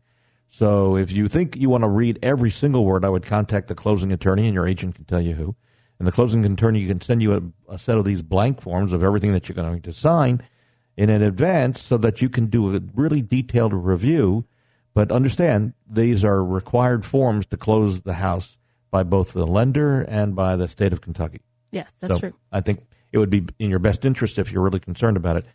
So 0.48 0.96
if 0.96 1.12
you 1.12 1.28
think 1.28 1.56
you 1.56 1.68
want 1.70 1.84
to 1.84 1.88
read 1.88 2.18
every 2.22 2.50
single 2.50 2.84
word, 2.84 3.04
I 3.04 3.10
would 3.10 3.24
contact 3.24 3.68
the 3.68 3.74
closing 3.74 4.12
attorney, 4.12 4.46
and 4.46 4.54
your 4.54 4.66
agent 4.66 4.94
can 4.94 5.04
tell 5.04 5.20
you 5.20 5.34
who. 5.34 5.54
And 5.98 6.06
the 6.06 6.12
closing 6.12 6.44
attorney 6.44 6.86
can 6.86 7.00
send 7.00 7.22
you 7.22 7.34
a, 7.34 7.74
a 7.74 7.78
set 7.78 7.98
of 7.98 8.04
these 8.04 8.22
blank 8.22 8.60
forms 8.60 8.92
of 8.92 9.02
everything 9.02 9.32
that 9.32 9.48
you're 9.48 9.56
going 9.56 9.82
to 9.82 9.92
sign 9.92 10.42
in 10.96 11.10
advance 11.10 11.80
so 11.80 11.96
that 11.98 12.22
you 12.22 12.28
can 12.28 12.46
do 12.46 12.74
a 12.74 12.80
really 12.94 13.22
detailed 13.22 13.72
review. 13.72 14.44
But 14.94 15.12
understand, 15.12 15.74
these 15.88 16.24
are 16.24 16.44
required 16.44 17.04
forms 17.04 17.46
to 17.46 17.56
close 17.56 18.00
the 18.00 18.14
house 18.14 18.58
by 18.90 19.02
both 19.02 19.32
the 19.32 19.46
lender 19.46 20.02
and 20.02 20.34
by 20.34 20.56
the 20.56 20.66
state 20.66 20.92
of 20.92 21.00
Kentucky. 21.00 21.40
Yes, 21.70 21.94
that's 22.00 22.14
so 22.14 22.20
true. 22.20 22.34
I 22.50 22.62
think 22.62 22.80
it 23.12 23.18
would 23.18 23.30
be 23.30 23.44
in 23.58 23.70
your 23.70 23.78
best 23.78 24.04
interest 24.04 24.38
if 24.38 24.50
you're 24.50 24.62
really 24.62 24.80
concerned 24.80 25.16
about 25.16 25.36
it. 25.36 25.46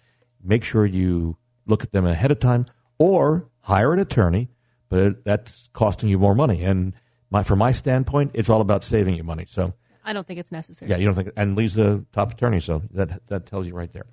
Make 0.43 0.63
sure 0.63 0.85
you 0.85 1.37
look 1.65 1.83
at 1.83 1.91
them 1.91 2.05
ahead 2.05 2.31
of 2.31 2.39
time 2.39 2.65
or 2.97 3.47
hire 3.61 3.93
an 3.93 3.99
attorney, 3.99 4.49
but 4.93 5.01
it, 5.01 5.25
that's 5.25 5.71
costing 5.73 6.07
you 6.07 6.19
more 6.19 6.35
money. 6.35 6.61
And 6.61 6.93
my, 7.31 7.41
from 7.41 7.57
my 7.57 7.71
standpoint, 7.71 8.29
it's 8.35 8.47
all 8.47 8.61
about 8.61 8.83
saving 8.83 9.15
you 9.15 9.23
money. 9.23 9.45
So 9.47 9.73
I 10.05 10.13
don't 10.13 10.27
think 10.27 10.39
it's 10.39 10.51
necessary. 10.51 10.91
yeah, 10.91 10.97
you 10.97 11.05
don't 11.07 11.15
think, 11.15 11.31
and 11.35 11.55
Lee's 11.55 11.73
the 11.73 12.05
top 12.11 12.33
attorney, 12.33 12.59
so 12.59 12.83
that 12.91 13.25
that 13.25 13.47
tells 13.47 13.65
you 13.65 13.73
right 13.73 13.91
there. 13.91 14.05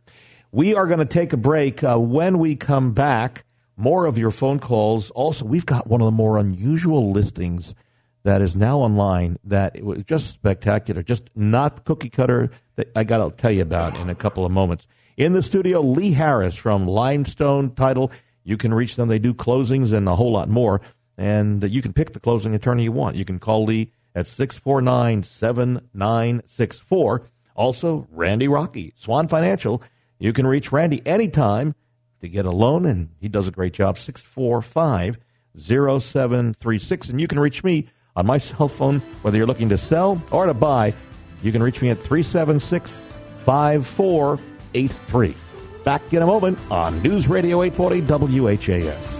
We 0.52 0.75
are 0.75 0.87
going 0.87 1.00
to 1.00 1.04
take 1.04 1.34
a 1.34 1.37
break. 1.37 1.84
Uh, 1.84 1.99
when 1.99 2.38
we 2.38 2.56
come 2.56 2.94
back, 2.94 3.44
more 3.76 4.06
of 4.06 4.16
your 4.16 4.30
phone 4.30 4.58
calls. 4.58 5.10
Also, 5.10 5.44
we've 5.44 5.66
got 5.66 5.87
one 5.87 6.00
of 6.00 6.06
the 6.06 6.12
more 6.12 6.38
unusual 6.38 7.12
listings 7.12 7.75
that 8.22 8.40
is 8.40 8.56
now 8.56 8.78
online. 8.78 9.38
That 9.44 9.76
it 9.76 9.84
was 9.84 10.02
just 10.04 10.28
spectacular, 10.28 11.02
just 11.02 11.28
not 11.37 11.84
cookie 11.84 12.08
cutter. 12.08 12.50
That 12.76 12.90
I 12.96 13.04
got 13.04 13.18
to 13.18 13.37
tell 13.37 13.52
you 13.52 13.60
about 13.60 13.99
in 13.99 14.08
a 14.08 14.14
couple 14.14 14.46
of 14.46 14.50
moments. 14.50 14.87
In 15.18 15.34
the 15.34 15.42
studio, 15.42 15.82
Lee 15.82 16.12
Harris 16.12 16.56
from 16.56 16.87
Limestone 16.87 17.75
Title. 17.75 18.10
You 18.50 18.57
can 18.57 18.75
reach 18.75 18.97
them. 18.97 19.07
They 19.07 19.21
do 19.21 19.33
closings 19.33 19.92
and 19.92 20.09
a 20.09 20.16
whole 20.16 20.33
lot 20.33 20.49
more. 20.49 20.80
And 21.16 21.62
you 21.71 21.80
can 21.83 21.92
pick 21.92 22.12
the 22.12 22.19
closing 22.19 22.52
attorney 22.52 22.83
you 22.83 22.90
want. 22.90 23.14
You 23.14 23.25
can 23.25 23.38
call 23.38 23.64
Lee 23.64 23.92
at 24.16 24.26
649 24.26 25.23
7964. 25.23 27.23
Also, 27.54 28.09
Randy 28.11 28.49
Rocky, 28.49 28.92
Swan 28.97 29.28
Financial. 29.28 29.80
You 30.19 30.33
can 30.33 30.49
reach 30.49 30.73
Randy 30.73 31.00
anytime 31.07 31.76
to 32.23 32.28
get 32.28 32.45
a 32.45 32.50
loan, 32.50 32.87
and 32.87 33.11
he 33.21 33.28
does 33.28 33.47
a 33.47 33.52
great 33.52 33.73
job. 33.73 33.99
645 33.99 35.21
0736. 35.57 37.09
And 37.09 37.21
you 37.21 37.28
can 37.28 37.38
reach 37.38 37.62
me 37.62 37.87
on 38.16 38.26
my 38.26 38.38
cell 38.38 38.66
phone, 38.66 38.99
whether 39.23 39.38
you're 39.38 39.47
looking 39.47 39.69
to 39.69 39.78
sell 39.78 40.21
or 40.33 40.47
to 40.47 40.54
buy. 40.54 40.92
You 41.45 41.52
can 41.52 41.62
reach 41.62 41.80
me 41.80 41.90
at 41.90 41.99
376 41.99 43.00
5483. 43.45 45.37
Back 45.90 46.14
in 46.14 46.23
a 46.23 46.26
moment 46.26 46.56
on 46.70 47.02
News 47.02 47.26
Radio 47.26 47.64
840 47.64 48.38
WHAS. 48.38 49.20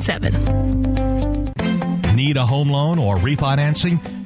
2277. 0.00 2.16
Need 2.16 2.36
a 2.36 2.44
home 2.44 2.68
loan 2.68 2.98
or 2.98 3.16
refinancing? 3.16 4.25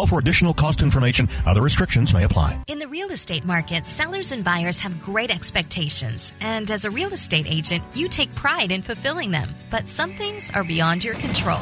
Call 0.01 0.07
for 0.07 0.17
additional 0.17 0.55
cost 0.55 0.81
information. 0.81 1.29
Other 1.45 1.61
restrictions 1.61 2.11
may 2.11 2.23
apply. 2.23 2.57
In 2.65 2.79
the 2.79 2.87
real 2.87 3.11
estate 3.11 3.45
market, 3.45 3.85
sellers 3.85 4.31
and 4.31 4.43
buyers 4.43 4.79
have 4.79 4.99
great 4.99 5.29
expectations, 5.29 6.33
and 6.41 6.71
as 6.71 6.85
a 6.85 6.89
real 6.89 7.13
estate 7.13 7.45
agent, 7.47 7.83
you 7.93 8.07
take 8.07 8.33
pride 8.33 8.71
in 8.71 8.81
fulfilling 8.81 9.29
them. 9.29 9.47
But 9.69 9.87
some 9.87 10.09
things 10.09 10.49
are 10.49 10.63
beyond 10.63 11.03
your 11.03 11.13
control. 11.13 11.61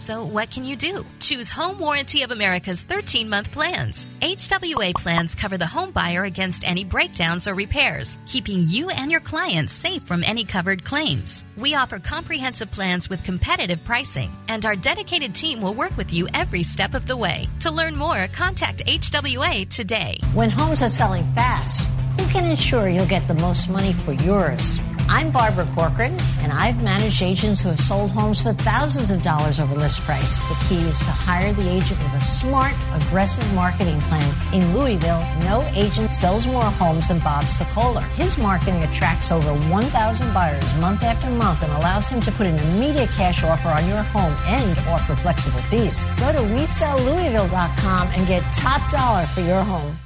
So, 0.00 0.24
what 0.24 0.50
can 0.50 0.64
you 0.64 0.76
do? 0.76 1.04
Choose 1.18 1.50
Home 1.50 1.78
Warranty 1.78 2.22
of 2.22 2.30
America's 2.30 2.84
13 2.84 3.28
month 3.28 3.52
plans. 3.52 4.08
HWA 4.22 4.94
plans 4.94 5.34
cover 5.34 5.58
the 5.58 5.66
home 5.66 5.90
buyer 5.90 6.24
against 6.24 6.66
any 6.66 6.84
breakdowns 6.84 7.46
or 7.46 7.52
repairs, 7.52 8.16
keeping 8.26 8.62
you 8.62 8.88
and 8.88 9.10
your 9.10 9.20
clients 9.20 9.74
safe 9.74 10.02
from 10.04 10.24
any 10.24 10.46
covered 10.46 10.86
claims. 10.86 11.44
We 11.54 11.74
offer 11.74 11.98
comprehensive 11.98 12.70
plans 12.70 13.10
with 13.10 13.22
competitive 13.24 13.84
pricing, 13.84 14.32
and 14.48 14.64
our 14.64 14.74
dedicated 14.74 15.34
team 15.34 15.60
will 15.60 15.74
work 15.74 15.94
with 15.98 16.14
you 16.14 16.28
every 16.32 16.62
step 16.62 16.94
of 16.94 17.06
the 17.06 17.18
way. 17.18 17.46
To 17.60 17.70
learn 17.70 17.94
more, 17.94 18.26
contact 18.28 18.82
HWA 18.86 19.68
today. 19.68 20.18
When 20.32 20.48
homes 20.48 20.80
are 20.80 20.88
selling 20.88 21.26
fast, 21.34 21.82
who 22.18 22.26
can 22.28 22.50
ensure 22.50 22.88
you'll 22.88 23.04
get 23.04 23.28
the 23.28 23.34
most 23.34 23.68
money 23.68 23.92
for 23.92 24.12
yours? 24.12 24.80
I'm 25.12 25.32
Barbara 25.32 25.68
Corcoran, 25.74 26.16
and 26.38 26.52
I've 26.52 26.80
managed 26.84 27.20
agents 27.20 27.60
who 27.60 27.68
have 27.70 27.80
sold 27.80 28.12
homes 28.12 28.40
for 28.40 28.52
thousands 28.52 29.10
of 29.10 29.22
dollars 29.22 29.58
over 29.58 29.74
list 29.74 30.02
price. 30.02 30.38
The 30.38 30.56
key 30.68 30.78
is 30.82 31.00
to 31.00 31.06
hire 31.06 31.52
the 31.52 31.68
agent 31.68 32.00
with 32.00 32.14
a 32.14 32.20
smart, 32.20 32.72
aggressive 32.94 33.52
marketing 33.52 34.00
plan. 34.02 34.32
In 34.54 34.72
Louisville, 34.72 35.26
no 35.40 35.68
agent 35.74 36.14
sells 36.14 36.46
more 36.46 36.62
homes 36.62 37.08
than 37.08 37.18
Bob 37.18 37.42
Sokoler. 37.44 38.04
His 38.14 38.38
marketing 38.38 38.84
attracts 38.84 39.32
over 39.32 39.52
1,000 39.68 40.32
buyers 40.32 40.74
month 40.74 41.02
after 41.02 41.28
month 41.28 41.64
and 41.64 41.72
allows 41.72 42.08
him 42.08 42.20
to 42.20 42.30
put 42.30 42.46
an 42.46 42.56
immediate 42.70 43.10
cash 43.10 43.42
offer 43.42 43.68
on 43.68 43.88
your 43.88 44.02
home 44.14 44.34
and 44.46 44.78
offer 44.86 45.16
flexible 45.16 45.60
fees. 45.62 46.06
Go 46.20 46.30
to 46.30 46.38
WeSellLouisville.com 46.54 48.08
and 48.14 48.28
get 48.28 48.44
top 48.54 48.88
dollar 48.92 49.26
for 49.26 49.40
your 49.40 49.64
home. 49.64 49.98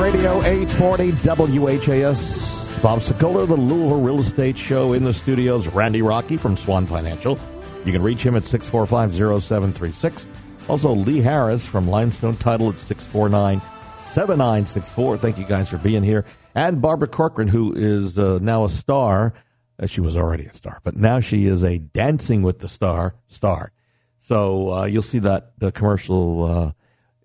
Radio 0.00 0.42
840 0.42 1.10
WHAS. 1.58 2.78
Bob 2.82 3.00
Sokoler, 3.00 3.48
the 3.48 3.56
Louisville 3.56 4.00
Real 4.00 4.20
Estate 4.20 4.58
Show 4.58 4.92
in 4.92 5.04
the 5.04 5.14
studios. 5.14 5.66
Randy 5.68 6.02
Rocky 6.02 6.36
from 6.36 6.56
Swan 6.56 6.86
Financial. 6.86 7.38
You 7.86 7.92
can 7.92 8.02
reach 8.02 8.22
him 8.22 8.36
at 8.36 8.42
645-0736. 8.42 10.26
Also, 10.68 10.92
Lee 10.92 11.20
Harris 11.20 11.64
from 11.64 11.88
Limestone 11.88 12.36
Title 12.36 12.68
at 12.68 12.74
649-7964. 12.76 15.20
Thank 15.20 15.38
you 15.38 15.44
guys 15.44 15.70
for 15.70 15.78
being 15.78 16.02
here. 16.02 16.26
And 16.54 16.82
Barbara 16.82 17.08
Corcoran, 17.08 17.48
who 17.48 17.72
is 17.74 18.18
uh, 18.18 18.38
now 18.42 18.64
a 18.64 18.68
star. 18.68 19.32
Uh, 19.78 19.86
she 19.86 20.00
was 20.00 20.16
already 20.16 20.44
a 20.44 20.52
star, 20.52 20.80
but 20.82 20.96
now 20.96 21.20
she 21.20 21.46
is 21.46 21.62
a 21.64 21.78
Dancing 21.78 22.42
with 22.42 22.58
the 22.58 22.68
Star 22.68 23.14
star. 23.28 23.72
So 24.18 24.72
uh, 24.72 24.84
you'll 24.84 25.02
see 25.02 25.20
that 25.20 25.58
the 25.58 25.72
commercial 25.72 26.44
uh, 26.44 26.72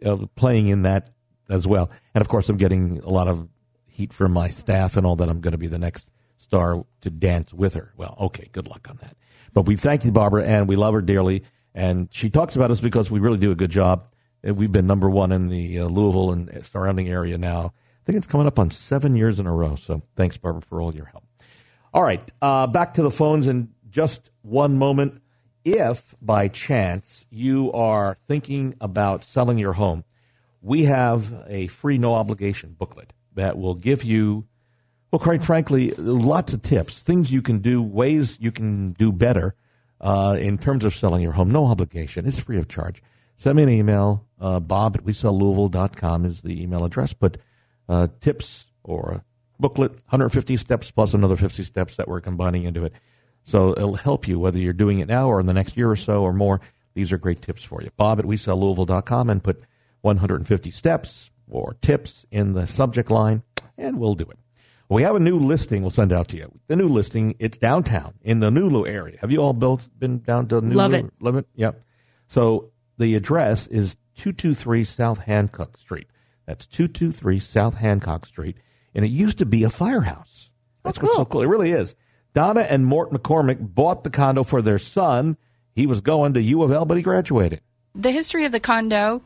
uh, 0.05 0.25
playing 0.35 0.67
in 0.67 0.83
that 0.83 1.09
as 1.51 1.67
well. 1.67 1.91
And 2.15 2.21
of 2.21 2.27
course, 2.27 2.49
I'm 2.49 2.57
getting 2.57 2.99
a 2.99 3.09
lot 3.09 3.27
of 3.27 3.47
heat 3.85 4.13
from 4.13 4.31
my 4.31 4.49
staff 4.49 4.97
and 4.97 5.05
all 5.05 5.15
that. 5.17 5.29
I'm 5.29 5.41
going 5.41 5.51
to 5.51 5.57
be 5.57 5.67
the 5.67 5.77
next 5.77 6.09
star 6.37 6.83
to 7.01 7.09
dance 7.09 7.53
with 7.53 7.75
her. 7.75 7.93
Well, 7.97 8.15
okay, 8.19 8.47
good 8.51 8.67
luck 8.67 8.87
on 8.89 8.97
that. 9.01 9.15
But 9.53 9.63
we 9.63 9.75
thank 9.75 10.05
you, 10.05 10.11
Barbara, 10.11 10.45
and 10.45 10.67
we 10.67 10.75
love 10.75 10.93
her 10.93 11.01
dearly. 11.01 11.43
And 11.73 12.07
she 12.11 12.29
talks 12.29 12.55
about 12.55 12.71
us 12.71 12.81
because 12.81 13.11
we 13.11 13.19
really 13.19 13.37
do 13.37 13.51
a 13.51 13.55
good 13.55 13.69
job. 13.71 14.07
We've 14.43 14.71
been 14.71 14.87
number 14.87 15.09
one 15.09 15.31
in 15.31 15.49
the 15.49 15.79
uh, 15.79 15.85
Louisville 15.85 16.31
and 16.31 16.65
surrounding 16.65 17.09
area 17.09 17.37
now. 17.37 17.73
I 17.75 18.03
think 18.05 18.17
it's 18.17 18.27
coming 18.27 18.47
up 18.47 18.57
on 18.57 18.71
seven 18.71 19.15
years 19.15 19.39
in 19.39 19.45
a 19.45 19.53
row. 19.53 19.75
So 19.75 20.01
thanks, 20.15 20.37
Barbara, 20.37 20.61
for 20.61 20.81
all 20.81 20.95
your 20.95 21.05
help. 21.05 21.23
All 21.93 22.01
right, 22.01 22.31
uh, 22.41 22.67
back 22.67 22.95
to 22.95 23.03
the 23.03 23.11
phones 23.11 23.47
in 23.47 23.69
just 23.89 24.31
one 24.41 24.77
moment. 24.77 25.21
If 25.63 26.15
by 26.21 26.47
chance 26.47 27.25
you 27.29 27.71
are 27.73 28.17
thinking 28.27 28.75
about 28.81 29.23
selling 29.23 29.59
your 29.59 29.73
home, 29.73 30.03
we 30.61 30.83
have 30.83 31.45
a 31.47 31.67
free 31.67 31.97
no 31.97 32.13
obligation 32.13 32.75
booklet 32.77 33.13
that 33.33 33.57
will 33.57 33.75
give 33.75 34.03
you, 34.03 34.45
well, 35.11 35.19
quite 35.19 35.43
frankly, 35.43 35.91
lots 35.91 36.53
of 36.53 36.61
tips, 36.61 37.01
things 37.01 37.31
you 37.31 37.41
can 37.41 37.59
do, 37.59 37.81
ways 37.81 38.37
you 38.39 38.51
can 38.51 38.91
do 38.93 39.11
better 39.11 39.55
uh, 39.99 40.37
in 40.39 40.57
terms 40.57 40.85
of 40.85 40.95
selling 40.95 41.21
your 41.21 41.31
home. 41.31 41.49
No 41.49 41.65
obligation. 41.65 42.25
It's 42.25 42.39
free 42.39 42.57
of 42.57 42.67
charge. 42.67 43.01
Send 43.37 43.57
me 43.57 43.63
an 43.63 43.69
email. 43.69 44.27
Uh, 44.39 44.59
Bob 44.59 44.95
at 44.95 45.03
WeSellLouisville.com 45.03 46.25
is 46.25 46.41
the 46.41 46.61
email 46.61 46.85
address. 46.85 47.13
But 47.13 47.37
uh, 47.89 48.07
tips 48.19 48.67
or 48.83 49.23
booklet, 49.59 49.91
150 49.91 50.57
steps 50.57 50.91
plus 50.91 51.13
another 51.13 51.35
50 51.35 51.63
steps 51.63 51.97
that 51.97 52.07
we're 52.07 52.21
combining 52.21 52.63
into 52.63 52.83
it. 52.83 52.93
So 53.43 53.71
it'll 53.71 53.95
help 53.95 54.27
you 54.27 54.39
whether 54.39 54.59
you're 54.59 54.73
doing 54.73 54.99
it 54.99 55.07
now 55.07 55.27
or 55.27 55.39
in 55.39 55.47
the 55.47 55.53
next 55.53 55.75
year 55.75 55.89
or 55.89 55.95
so 55.95 56.21
or 56.23 56.33
more. 56.33 56.61
These 56.93 57.11
are 57.11 57.17
great 57.17 57.41
tips 57.41 57.63
for 57.63 57.81
you. 57.81 57.89
Bob 57.97 58.19
at 58.19 58.25
WeSellLouisville.com 58.25 59.29
and 59.29 59.43
put 59.43 59.63
150 60.01 60.71
steps 60.71 61.31
or 61.49 61.75
tips 61.81 62.25
in 62.31 62.53
the 62.53 62.67
subject 62.67 63.11
line, 63.11 63.43
and 63.77 63.99
we'll 63.99 64.15
do 64.15 64.25
it. 64.25 64.39
We 64.89 65.03
have 65.03 65.15
a 65.15 65.19
new 65.19 65.39
listing 65.39 65.81
we'll 65.81 65.91
send 65.91 66.11
out 66.11 66.27
to 66.29 66.37
you. 66.37 66.51
The 66.67 66.75
new 66.75 66.89
listing, 66.89 67.35
it's 67.39 67.57
downtown 67.57 68.13
in 68.23 68.41
the 68.41 68.49
Nulu 68.49 68.89
area. 68.89 69.17
Have 69.21 69.31
you 69.31 69.41
all 69.41 69.53
built 69.53 69.87
been 69.97 70.19
down 70.19 70.47
to 70.47 70.61
Nulu? 70.61 70.75
Love 70.75 70.93
it. 70.93 71.05
Love 71.21 71.35
it? 71.37 71.47
Yep. 71.55 71.81
So 72.27 72.71
the 72.97 73.15
address 73.15 73.67
is 73.67 73.95
223 74.17 74.83
South 74.83 75.19
Hancock 75.19 75.77
Street. 75.77 76.07
That's 76.45 76.67
223 76.67 77.39
South 77.39 77.75
Hancock 77.75 78.25
Street. 78.25 78.57
And 78.93 79.05
it 79.05 79.09
used 79.09 79.37
to 79.37 79.45
be 79.45 79.63
a 79.63 79.69
firehouse. 79.69 80.51
Oh, 80.51 80.89
That's 80.89 81.01
what's 81.01 81.15
so 81.15 81.23
cool. 81.23 81.41
It 81.41 81.47
really 81.47 81.71
is. 81.71 81.95
Donna 82.33 82.61
and 82.61 82.85
Mort 82.85 83.11
McCormick 83.11 83.59
bought 83.61 84.03
the 84.03 84.09
condo 84.09 84.43
for 84.43 84.61
their 84.61 84.77
son. 84.77 85.37
He 85.73 85.85
was 85.85 86.01
going 86.01 86.33
to 86.33 86.41
U 86.41 86.63
of 86.63 86.71
L, 86.71 86.83
but 86.83 86.97
he 86.97 87.03
graduated. 87.03 87.61
The 87.95 88.11
history 88.11 88.43
of 88.43 88.51
the 88.51 88.59
condo 88.59 89.21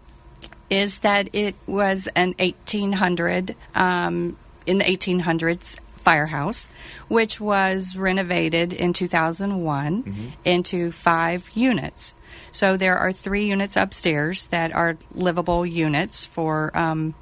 is 0.70 1.00
that 1.00 1.30
it 1.34 1.56
was 1.68 2.08
an 2.16 2.34
1800 2.40 3.56
um, 3.76 4.38
in 4.66 4.78
the 4.78 4.84
1800s 4.84 5.80
firehouse, 5.98 6.70
which 7.08 7.42
was 7.42 7.98
renovated 7.98 8.72
in 8.72 8.94
2001 8.94 10.34
into 10.46 10.92
five 10.92 11.50
units. 11.56 12.16
So 12.52 12.78
there 12.78 12.98
are 12.98 13.12
three 13.12 13.48
units 13.48 13.76
upstairs 13.76 14.48
that 14.48 14.74
are 14.74 14.98
livable 15.14 15.66
units 15.66 16.26
for 16.26 16.76
um, 16.78 17.16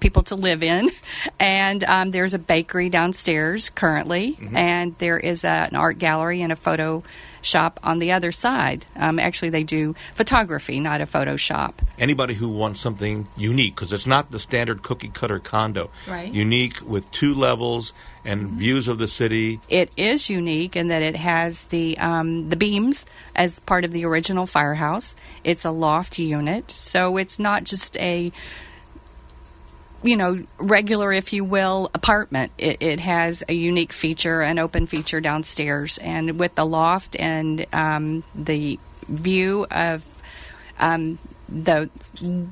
people 0.00 0.22
to 0.24 0.34
live 0.34 0.62
in, 0.62 0.88
and 1.40 1.84
um, 1.84 2.10
there's 2.10 2.34
a 2.34 2.38
bakery 2.38 2.88
downstairs 2.88 3.70
currently, 3.70 4.38
and 4.52 4.96
there 4.98 5.18
is 5.18 5.44
a, 5.44 5.68
an 5.70 5.76
art 5.76 5.98
gallery 5.98 6.42
and 6.42 6.52
a 6.52 6.56
photo 6.56 7.02
shop 7.42 7.80
on 7.82 7.98
the 7.98 8.12
other 8.12 8.32
side. 8.32 8.86
Um, 8.96 9.18
actually, 9.18 9.50
they 9.50 9.62
do 9.62 9.94
photography, 10.14 10.80
not 10.80 11.00
a 11.00 11.06
photo 11.06 11.36
shop. 11.36 11.82
Anybody 11.98 12.34
who 12.34 12.48
wants 12.50 12.80
something 12.80 13.26
unique, 13.36 13.74
because 13.74 13.92
it's 13.92 14.06
not 14.06 14.30
the 14.30 14.38
standard 14.38 14.82
cookie 14.82 15.08
cutter 15.08 15.38
condo. 15.38 15.90
Right. 16.06 16.32
Unique 16.32 16.80
with 16.84 17.10
two 17.10 17.34
levels 17.34 17.92
and 18.24 18.48
views 18.50 18.88
of 18.88 18.98
the 18.98 19.08
city. 19.08 19.60
It 19.68 19.90
is 19.96 20.28
unique 20.28 20.76
in 20.76 20.88
that 20.88 21.02
it 21.02 21.16
has 21.16 21.64
the 21.66 21.98
um, 21.98 22.48
the 22.48 22.56
beams 22.56 23.06
as 23.34 23.60
part 23.60 23.84
of 23.84 23.92
the 23.92 24.04
original 24.04 24.46
firehouse. 24.46 25.16
It's 25.44 25.64
a 25.64 25.70
loft 25.70 26.18
unit, 26.18 26.70
so 26.70 27.16
it's 27.16 27.38
not 27.38 27.64
just 27.64 27.96
a 27.98 28.32
you 30.02 30.16
know 30.16 30.44
regular, 30.58 31.12
if 31.12 31.32
you 31.32 31.44
will, 31.44 31.90
apartment. 31.94 32.52
It, 32.58 32.78
it 32.80 33.00
has 33.00 33.44
a 33.48 33.52
unique 33.52 33.92
feature, 33.92 34.42
an 34.42 34.58
open 34.58 34.86
feature 34.86 35.20
downstairs, 35.20 35.98
and 35.98 36.38
with 36.38 36.54
the 36.54 36.64
loft 36.64 37.16
and 37.18 37.66
um, 37.72 38.24
the 38.34 38.78
view 39.06 39.66
of 39.70 40.06
um, 40.78 41.18
the 41.48 41.90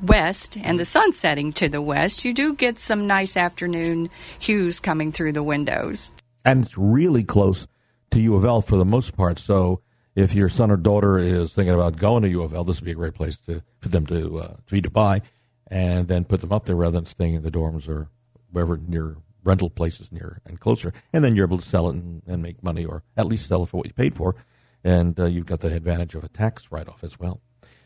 west 0.03 0.59
and 0.61 0.79
the 0.79 0.85
sun 0.85 1.13
setting 1.13 1.53
to 1.53 1.69
the 1.69 1.81
west, 1.81 2.25
you 2.25 2.35
do 2.35 2.55
get 2.55 2.79
some 2.79 3.07
nice 3.07 3.37
afternoon 3.37 4.11
hues 4.41 4.81
coming 4.81 5.13
through 5.13 5.33
the 5.33 5.43
windows. 5.43 6.11
and 6.45 6.65
it's 6.65 6.77
really 6.77 7.23
close 7.23 7.67
to 8.11 8.21
U 8.21 8.35
of 8.37 8.45
L 8.45 8.61
for 8.61 8.77
the 8.77 8.85
most 8.85 9.17
part. 9.17 9.39
So 9.39 9.81
if 10.15 10.35
your 10.35 10.49
son 10.49 10.71
or 10.71 10.77
daughter 10.77 11.19
is 11.19 11.55
thinking 11.55 11.75
about 11.75 11.97
going 11.97 12.23
to 12.23 12.29
U 12.29 12.43
of 12.43 12.55
L, 12.55 12.65
this 12.65 12.81
would 12.81 12.87
be 12.87 12.93
a 12.93 12.95
great 12.95 13.15
place 13.15 13.37
to 13.47 13.63
for 13.81 13.89
them 13.89 14.07
to 14.07 14.39
uh, 14.39 14.57
you 14.71 14.83
to 14.83 14.91
buy, 14.91 15.23
and 15.69 16.09
then 16.09 16.25
put 16.25 16.41
them 16.41 16.53
up 16.53 16.67
there 16.67 16.77
rather 16.77 16.99
than 16.99 17.07
staying 17.07 17.35
in 17.35 17.43
the 17.43 17.51
dorms 17.51 17.89
or 17.89 18.09
wherever 18.51 18.77
near 18.77 19.17
rental 19.45 19.71
places 19.71 20.13
near 20.13 20.41
and 20.45 20.61
closer. 20.61 20.93
And 21.13 21.23
then 21.23 21.35
you're 21.37 21.47
able 21.47 21.59
to 21.59 21.67
sell 21.67 21.89
it 21.89 21.95
and, 21.95 22.23
and 22.27 22.43
make 22.43 22.63
money, 22.63 22.85
or 22.85 23.03
at 23.17 23.27
least 23.27 23.47
sell 23.47 23.63
it 23.63 23.69
for 23.69 23.79
what 23.79 23.87
you 23.87 23.93
paid 23.93 24.17
for, 24.17 24.37
and 24.85 25.19
uh, 25.19 25.25
you've 25.27 25.47
got 25.47 25.61
the 25.61 25.75
advantage 25.75 26.15
of 26.15 26.25
a 26.25 26.29
tax 26.29 26.71
write 26.71 26.89
off 26.89 27.05
as 27.05 27.19
well. 27.19 27.41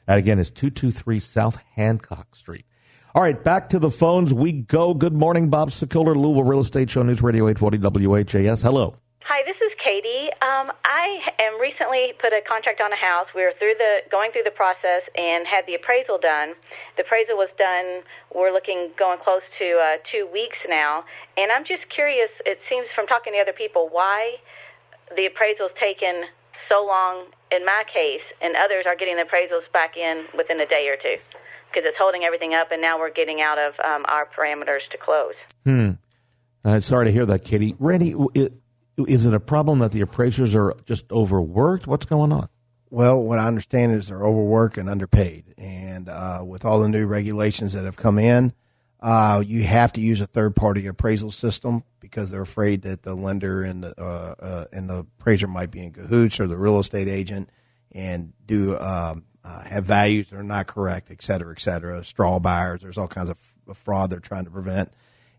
That 0.07 0.18
again 0.18 0.38
is 0.38 0.51
two 0.51 0.71
two 0.71 0.90
three 0.90 1.21
South 1.21 1.62
Hancock 1.75 2.35
Street. 2.35 2.64
All 3.14 3.23
right, 3.23 3.42
back 3.45 3.68
to 3.71 3.79
the 3.79 3.90
phones 3.90 4.33
we 4.33 4.53
go. 4.53 4.95
Good 4.95 5.12
morning, 5.12 5.51
Bob 5.51 5.68
Sokoler, 5.68 6.16
Louisville 6.16 6.45
Real 6.45 6.61
Estate 6.61 6.88
Show 6.88 7.03
News 7.03 7.21
Radio 7.23 7.47
840 7.47 8.07
WHAS. 8.09 8.62
Hello. 8.62 8.97
Hi, 9.21 9.42
this 9.45 9.57
is 9.57 9.62
Katie. 9.83 10.31
Um, 10.40 10.71
I 10.87 11.21
am 11.40 11.61
recently 11.61 12.12
put 12.21 12.33
a 12.33 12.40
contract 12.47 12.81
on 12.81 12.92
a 12.92 12.97
house. 12.97 13.27
We 13.35 13.42
are 13.42 13.53
through 13.59 13.75
the 13.79 14.07
going 14.11 14.31
through 14.31 14.45
the 14.45 14.55
process 14.55 15.03
and 15.16 15.47
had 15.47 15.66
the 15.66 15.75
appraisal 15.75 16.18
done. 16.18 16.55
The 16.97 17.03
appraisal 17.03 17.37
was 17.37 17.51
done. 17.59 18.03
We're 18.35 18.53
looking 18.53 18.90
going 18.97 19.18
close 19.18 19.42
to 19.59 19.66
uh, 19.83 19.97
two 20.11 20.29
weeks 20.33 20.59
now, 20.68 21.05
and 21.37 21.51
I'm 21.51 21.64
just 21.64 21.88
curious. 21.88 22.31
It 22.47 22.61
seems 22.68 22.87
from 22.95 23.07
talking 23.07 23.33
to 23.35 23.38
other 23.40 23.53
people 23.53 23.88
why 23.90 24.37
the 25.16 25.27
appraisal's 25.27 25.73
taken 25.79 26.31
so 26.68 26.85
long 26.87 27.27
in 27.51 27.64
my 27.66 27.83
case, 27.92 28.23
and 28.40 28.55
others 28.57 28.85
are 28.87 28.95
getting 28.97 29.16
the 29.16 29.25
appraisals 29.27 29.71
back 29.73 29.97
in 29.97 30.25
within 30.37 30.61
a 30.61 30.66
day 30.66 30.88
or 30.88 30.97
two 30.97 31.16
because 31.68 31.83
it's 31.88 31.99
holding 31.99 32.23
everything 32.23 32.55
up, 32.55 32.71
and 32.71 32.81
now 32.81 32.99
we're 32.99 33.11
getting 33.11 33.40
out 33.40 33.59
of 33.59 33.73
um, 33.81 34.05
our 34.07 34.27
parameters 34.31 34.87
to 34.90 34.99
close. 34.99 35.35
Hmm. 35.64 35.90
Uh, 36.64 36.79
sorry 36.81 37.07
to 37.07 37.12
hear 37.12 37.27
that, 37.27 37.45
Katie. 37.45 37.75
Randy, 37.81 38.12
w- 38.12 38.31
i- 38.37 38.51
is 39.06 39.26
it 39.26 39.34
a 39.34 39.40
problem 39.40 39.80
that 39.80 39.92
the 39.92 40.00
appraisers 40.00 40.54
are 40.54 40.74
just 40.84 41.10
overworked? 41.10 41.86
What's 41.86 42.06
going 42.06 42.32
on? 42.32 42.48
Well, 42.90 43.22
what 43.22 43.38
I 43.38 43.46
understand 43.46 43.92
is 43.92 44.08
they're 44.08 44.22
overworked 44.22 44.76
and 44.76 44.88
underpaid, 44.88 45.54
and 45.56 46.08
uh, 46.08 46.42
with 46.44 46.64
all 46.64 46.80
the 46.80 46.88
new 46.88 47.06
regulations 47.06 47.72
that 47.72 47.84
have 47.84 47.96
come 47.96 48.18
in, 48.18 48.52
uh, 49.00 49.42
you 49.44 49.64
have 49.64 49.94
to 49.94 50.00
use 50.00 50.20
a 50.20 50.26
third-party 50.26 50.86
appraisal 50.86 51.30
system 51.30 51.84
because 52.00 52.30
they're 52.30 52.42
afraid 52.42 52.82
that 52.82 53.02
the 53.02 53.14
lender 53.14 53.62
and 53.62 53.82
the 53.82 53.98
uh, 53.98 54.34
uh, 54.38 54.64
and 54.72 54.90
the 54.90 54.98
appraiser 54.98 55.46
might 55.46 55.70
be 55.70 55.82
in 55.82 55.92
cahoots 55.92 56.38
or 56.38 56.46
the 56.46 56.56
real 56.56 56.78
estate 56.78 57.08
agent 57.08 57.48
and 57.92 58.32
do 58.46 58.78
um, 58.78 59.24
uh, 59.42 59.62
have 59.64 59.84
values 59.84 60.28
that 60.28 60.36
are 60.38 60.42
not 60.42 60.66
correct, 60.66 61.10
et 61.10 61.22
cetera, 61.22 61.52
et 61.52 61.60
cetera. 61.60 62.04
Straw 62.04 62.38
buyers, 62.38 62.82
there's 62.82 62.98
all 62.98 63.08
kinds 63.08 63.30
of 63.30 63.38
fraud 63.74 64.10
they're 64.10 64.20
trying 64.20 64.44
to 64.44 64.50
prevent, 64.50 64.92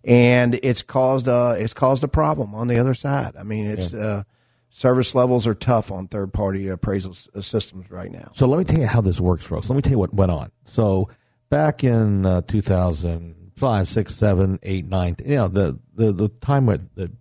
and 0.03 0.59
it's 0.63 0.81
caused 0.81 1.27
uh, 1.27 1.55
it's 1.57 1.73
caused 1.73 2.03
a 2.03 2.07
problem 2.07 2.53
on 2.53 2.67
the 2.67 2.77
other 2.77 2.93
side. 2.93 3.35
I 3.37 3.43
mean, 3.43 3.65
it's 3.65 3.93
uh, 3.93 4.23
service 4.69 5.15
levels 5.15 5.47
are 5.47 5.53
tough 5.53 5.91
on 5.91 6.07
third-party 6.07 6.67
appraisal 6.67 7.15
uh, 7.35 7.41
systems 7.41 7.89
right 7.89 8.11
now. 8.11 8.31
So 8.33 8.47
let 8.47 8.57
me 8.57 8.63
tell 8.65 8.79
you 8.79 8.87
how 8.87 9.01
this 9.01 9.19
works, 9.19 9.45
folks. 9.45 9.69
Let 9.69 9.75
me 9.75 9.81
tell 9.81 9.91
you 9.91 9.99
what 9.99 10.13
went 10.13 10.31
on. 10.31 10.51
So 10.65 11.09
back 11.49 11.83
in 11.83 12.25
uh, 12.25 12.41
2005, 12.41 13.87
6, 13.87 14.15
7, 14.15 14.59
8, 14.63 14.85
9, 14.87 15.15
you 15.25 15.35
know, 15.35 15.47
the, 15.47 15.79
the, 15.93 16.11
the 16.11 16.29
time 16.29 16.65
when 16.65 16.89
the, 16.95 17.11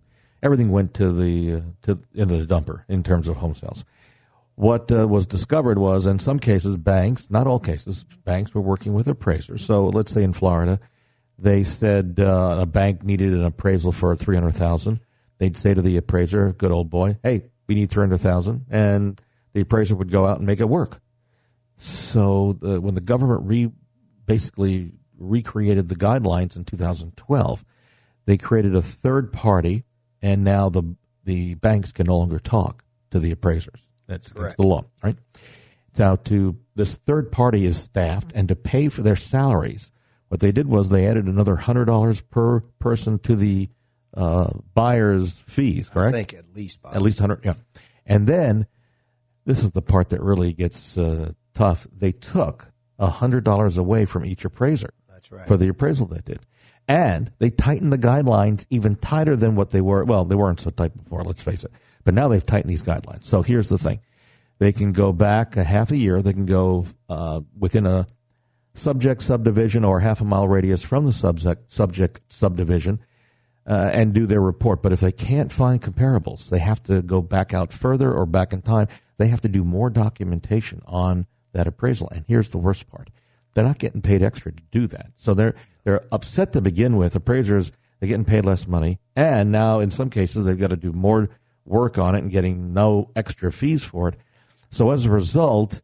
everything 0.41 0.71
went 0.71 0.95
to 0.95 1.13
the, 1.13 1.53
uh, 1.53 1.61
to, 1.83 1.99
into 2.13 2.43
the 2.43 2.53
dumper 2.53 2.83
in 2.89 3.03
terms 3.03 3.27
of 3.27 3.37
home 3.37 3.53
sales. 3.53 3.85
What 4.55 4.91
uh, 4.91 5.07
was 5.07 5.25
discovered 5.25 5.79
was, 5.79 6.05
in 6.05 6.19
some 6.19 6.39
cases, 6.39 6.77
banks, 6.77 7.29
not 7.29 7.47
all 7.47 7.59
cases, 7.59 8.03
banks 8.03 8.53
were 8.53 8.61
working 8.61 8.93
with 8.93 9.07
appraisers. 9.07 9.63
So 9.63 9.85
let's 9.85 10.11
say 10.11 10.23
in 10.23 10.33
Florida, 10.33 10.79
they 11.37 11.63
said 11.63 12.19
uh, 12.19 12.57
a 12.61 12.65
bank 12.65 13.03
needed 13.03 13.33
an 13.33 13.43
appraisal 13.43 13.91
for 13.91 14.15
300000 14.15 14.99
they'd 15.39 15.57
say 15.57 15.73
to 15.73 15.81
the 15.81 15.97
appraiser, 15.97 16.53
"Good 16.53 16.71
old 16.71 16.89
boy, 16.89 17.17
hey, 17.21 17.43
we 17.67 17.75
need 17.75 17.89
three 17.89 18.01
hundred 18.01 18.19
thousand, 18.19 18.65
and 18.69 19.19
the 19.53 19.61
appraiser 19.61 19.95
would 19.95 20.11
go 20.11 20.25
out 20.25 20.37
and 20.37 20.47
make 20.47 20.59
it 20.59 20.69
work. 20.69 21.01
So 21.77 22.57
the, 22.61 22.79
when 22.79 22.95
the 22.95 23.01
government 23.01 23.41
re 23.43 23.71
basically 24.25 24.93
recreated 25.17 25.89
the 25.89 25.95
guidelines 25.95 26.55
in 26.55 26.65
2012, 26.65 27.65
they 28.25 28.37
created 28.37 28.75
a 28.75 28.81
third 28.81 29.33
party, 29.33 29.83
and 30.21 30.43
now 30.43 30.69
the 30.69 30.95
the 31.23 31.55
banks 31.55 31.91
can 31.91 32.07
no 32.07 32.17
longer 32.17 32.39
talk 32.39 32.83
to 33.11 33.19
the 33.19 33.31
appraisers. 33.31 33.89
That's 34.07 34.31
against 34.31 34.57
the 34.57 34.63
law, 34.63 34.85
right? 35.03 35.17
Now, 35.97 36.15
to 36.15 36.57
this 36.75 36.95
third 36.95 37.31
party 37.31 37.65
is 37.65 37.77
staffed, 37.77 38.31
and 38.33 38.47
to 38.49 38.55
pay 38.55 38.89
for 38.89 39.03
their 39.03 39.15
salaries, 39.15 39.91
what 40.33 40.39
they 40.39 40.51
did 40.51 40.67
was 40.67 40.89
they 40.89 41.05
added 41.05 41.27
another 41.27 41.55
hundred 41.55 41.85
dollars 41.85 42.19
per 42.19 42.61
person 42.79 43.19
to 43.19 43.35
the 43.35 43.69
uh, 44.17 44.49
buyer's 44.73 45.43
fees. 45.45 45.89
Correct? 45.89 46.15
I 46.15 46.17
think 46.17 46.33
at 46.33 46.55
least 46.55 46.81
Bob. 46.81 46.95
at 46.95 47.03
least 47.03 47.19
hundred. 47.19 47.45
Yeah, 47.45 47.53
and 48.07 48.25
then 48.25 48.65
this 49.45 49.63
is 49.63 49.73
the 49.73 49.83
part 49.83 50.09
that 50.09 50.23
really 50.23 50.51
gets 50.51 50.97
uh, 50.97 51.33
tough. 51.53 51.85
They 51.95 52.13
took 52.13 52.71
hundred 52.99 53.43
dollars 53.43 53.77
away 53.77 54.05
from 54.05 54.25
each 54.25 54.43
appraiser. 54.43 54.89
That's 55.07 55.31
right. 55.31 55.47
For 55.47 55.55
the 55.55 55.67
appraisal 55.67 56.07
they 56.07 56.21
did, 56.25 56.39
and 56.87 57.31
they 57.37 57.51
tightened 57.51 57.93
the 57.93 57.99
guidelines 57.99 58.65
even 58.71 58.95
tighter 58.95 59.35
than 59.35 59.53
what 59.53 59.69
they 59.69 59.81
were. 59.81 60.03
Well, 60.03 60.25
they 60.25 60.33
weren't 60.33 60.61
so 60.61 60.71
tight 60.71 60.97
before. 60.97 61.23
Let's 61.23 61.43
face 61.43 61.63
it. 61.63 61.71
But 62.05 62.15
now 62.15 62.27
they've 62.27 62.43
tightened 62.43 62.71
these 62.71 62.81
guidelines. 62.81 63.25
So 63.25 63.43
here's 63.43 63.69
the 63.69 63.77
thing: 63.77 63.99
they 64.57 64.71
can 64.71 64.93
go 64.93 65.13
back 65.13 65.57
a 65.57 65.63
half 65.63 65.91
a 65.91 65.95
year. 65.95 66.23
They 66.23 66.33
can 66.33 66.47
go 66.47 66.87
uh, 67.07 67.41
within 67.55 67.85
a 67.85 68.07
subject 68.73 69.21
subdivision 69.21 69.83
or 69.83 69.99
half 69.99 70.21
a 70.21 70.25
mile 70.25 70.47
radius 70.47 70.83
from 70.83 71.05
the 71.05 71.11
subject 71.11 71.71
subject 71.71 72.21
subdivision 72.29 72.99
uh, 73.65 73.91
and 73.93 74.13
do 74.13 74.25
their 74.25 74.41
report. 74.41 74.81
But 74.81 74.91
if 74.91 74.99
they 74.99 75.11
can't 75.11 75.51
find 75.51 75.81
comparables, 75.81 76.49
they 76.49 76.59
have 76.59 76.81
to 76.83 77.01
go 77.01 77.21
back 77.21 77.53
out 77.53 77.71
further 77.71 78.13
or 78.13 78.25
back 78.25 78.53
in 78.53 78.61
time. 78.61 78.87
They 79.17 79.27
have 79.27 79.41
to 79.41 79.47
do 79.47 79.63
more 79.63 79.89
documentation 79.89 80.81
on 80.85 81.27
that 81.53 81.67
appraisal. 81.67 82.09
And 82.09 82.25
here's 82.27 82.49
the 82.49 82.57
worst 82.57 82.89
part: 82.89 83.09
they're 83.53 83.63
not 83.63 83.79
getting 83.79 84.01
paid 84.01 84.23
extra 84.23 84.51
to 84.51 84.63
do 84.71 84.87
that. 84.87 85.11
So 85.15 85.33
they're 85.33 85.55
they're 85.83 86.05
upset 86.11 86.53
to 86.53 86.61
begin 86.61 86.97
with. 86.97 87.15
Appraisers 87.15 87.71
they're 87.99 88.09
getting 88.09 88.25
paid 88.25 88.45
less 88.45 88.67
money, 88.67 88.99
and 89.15 89.51
now 89.51 89.79
in 89.79 89.91
some 89.91 90.09
cases 90.09 90.45
they've 90.45 90.59
got 90.59 90.71
to 90.71 90.75
do 90.75 90.91
more 90.91 91.29
work 91.65 91.97
on 91.97 92.15
it 92.15 92.19
and 92.19 92.31
getting 92.31 92.73
no 92.73 93.09
extra 93.15 93.51
fees 93.51 93.83
for 93.83 94.09
it. 94.09 94.15
So 94.71 94.91
as 94.91 95.05
a 95.05 95.11
result, 95.11 95.81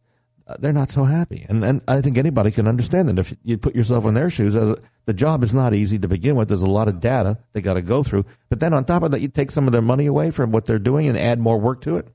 they're 0.57 0.73
not 0.73 0.89
so 0.89 1.03
happy. 1.03 1.45
And 1.47 1.63
and 1.63 1.81
I 1.88 2.01
think 2.01 2.17
anybody 2.17 2.51
can 2.51 2.67
understand 2.67 3.09
that 3.09 3.19
if 3.19 3.35
you 3.43 3.57
put 3.57 3.75
yourself 3.75 4.05
in 4.05 4.13
their 4.13 4.29
shoes, 4.29 4.55
as 4.55 4.71
a, 4.71 4.77
the 5.05 5.13
job 5.13 5.43
is 5.43 5.53
not 5.53 5.73
easy 5.73 5.99
to 5.99 6.07
begin 6.07 6.35
with. 6.35 6.47
There's 6.47 6.63
a 6.63 6.69
lot 6.69 6.88
of 6.88 6.99
data 6.99 7.38
they 7.53 7.62
got 7.62 7.75
to 7.75 7.81
go 7.81 8.03
through. 8.03 8.25
But 8.49 8.59
then 8.59 8.73
on 8.73 8.85
top 8.85 9.03
of 9.03 9.12
that, 9.12 9.21
you 9.21 9.27
take 9.27 9.51
some 9.51 9.67
of 9.67 9.71
their 9.71 9.81
money 9.81 10.05
away 10.05 10.31
from 10.31 10.51
what 10.51 10.65
they're 10.65 10.79
doing 10.79 11.07
and 11.07 11.17
add 11.17 11.39
more 11.39 11.59
work 11.59 11.81
to 11.81 11.97
it. 11.97 12.07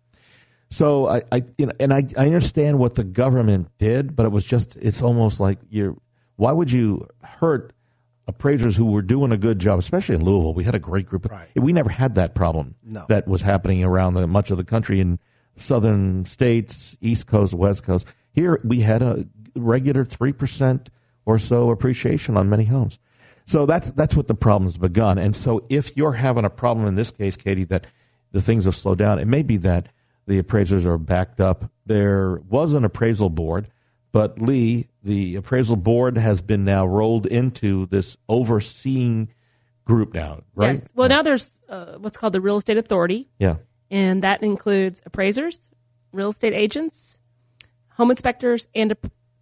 So 0.71 1.07
I, 1.09 1.23
I 1.31 1.43
you 1.59 1.67
know, 1.67 1.73
and 1.79 1.93
I, 1.93 2.05
I 2.19 2.27
understand 2.27 2.79
what 2.79 2.95
the 2.97 3.05
government 3.05 3.69
did, 3.79 4.17
but 4.17 4.27
it 4.27 4.31
was 4.33 4.45
just 4.45 4.77
it's 4.77 5.03
almost 5.03 5.41
like 5.41 5.59
you're. 5.71 5.97
Why 6.37 6.51
would 6.51 6.73
you 6.73 7.07
hurt 7.23 7.73
appraisers 8.27 8.77
who 8.77 8.87
were 8.87 9.03
doing 9.03 9.31
a 9.31 9.37
good 9.37 9.59
job, 9.59 9.79
especially 9.79 10.17
in 10.17 10.25
Louisville? 10.25 10.55
We 10.55 10.65
had 10.65 10.75
a 10.75 10.81
great 10.81 11.07
group. 11.07 11.27
Of, 11.27 11.33
We 11.55 11.73
never 11.73 11.91
had 11.91 12.15
that 12.17 12.35
problem 12.35 12.75
No. 12.83 13.05
that 13.09 13.29
was 13.29 13.43
happening 13.43 13.85
around 13.85 14.15
the, 14.15 14.27
much 14.27 14.51
of 14.51 14.57
the 14.57 14.65
country 14.65 14.99
in 14.99 15.21
southern 15.57 16.25
states, 16.27 16.97
East 17.01 17.27
Coast, 17.27 17.55
West 17.55 17.85
Coast. 17.85 18.13
Here 18.35 18.59
we 18.65 18.81
had 18.81 19.03
a 19.03 19.27
regular 19.57 20.05
three 20.05 20.33
percent 20.33 20.91
or 21.25 21.39
so 21.39 21.71
appreciation 21.71 22.37
on 22.37 22.49
many 22.49 22.65
homes. 22.65 22.99
So 23.47 23.67
that's 23.67 23.91
that's 23.93 24.15
what 24.17 24.27
the 24.27 24.35
problem's 24.35 24.77
begun. 24.79 25.19
And 25.19 25.35
so 25.37 25.65
if 25.69 25.97
you're 25.97 26.13
having 26.13 26.45
a 26.45 26.51
problem 26.51 26.87
in 26.87 26.95
this 26.95 27.11
case, 27.11 27.37
Katie, 27.37 27.65
that 27.65 27.87
the 28.33 28.43
things 28.43 28.65
have 28.65 28.75
slowed 28.77 28.99
down, 28.99 29.19
it 29.19 29.27
may 29.27 29.43
be 29.43 29.59
that 29.59 29.89
the 30.27 30.39
appraisers 30.39 30.87
are 30.87 30.99
backed 30.99 31.41
up. 31.41 31.71
There 31.87 32.41
was 32.49 32.73
an 32.73 32.85
appraisal 32.85 33.29
board, 33.31 33.69
but 34.13 34.41
Lee, 34.41 34.89
the 35.03 35.37
appraisal 35.37 35.77
board 35.77 36.17
has 36.17 36.41
been 36.41 36.65
now 36.65 36.87
rolled 36.87 37.27
into 37.27 37.87
this 37.87 38.17
overseeing 38.29 39.29
group 39.85 40.15
now, 40.15 40.41
right? 40.55 40.77
Yes. 40.77 40.89
Well, 40.95 41.11
now 41.11 41.21
there's 41.23 41.61
uh, 41.69 41.97
what's 41.99 42.17
called 42.17 42.33
the 42.33 42.41
real 42.41 42.57
estate 42.57 42.79
authority, 42.79 43.29
Yeah. 43.39 43.57
and 43.91 44.23
that 44.23 44.43
includes 44.43 45.03
appraisers, 45.05 45.69
real 46.15 46.31
estate 46.31 46.55
agents, 46.55 47.19
home 47.97 48.11
inspectors, 48.11 48.69
and 48.75 48.95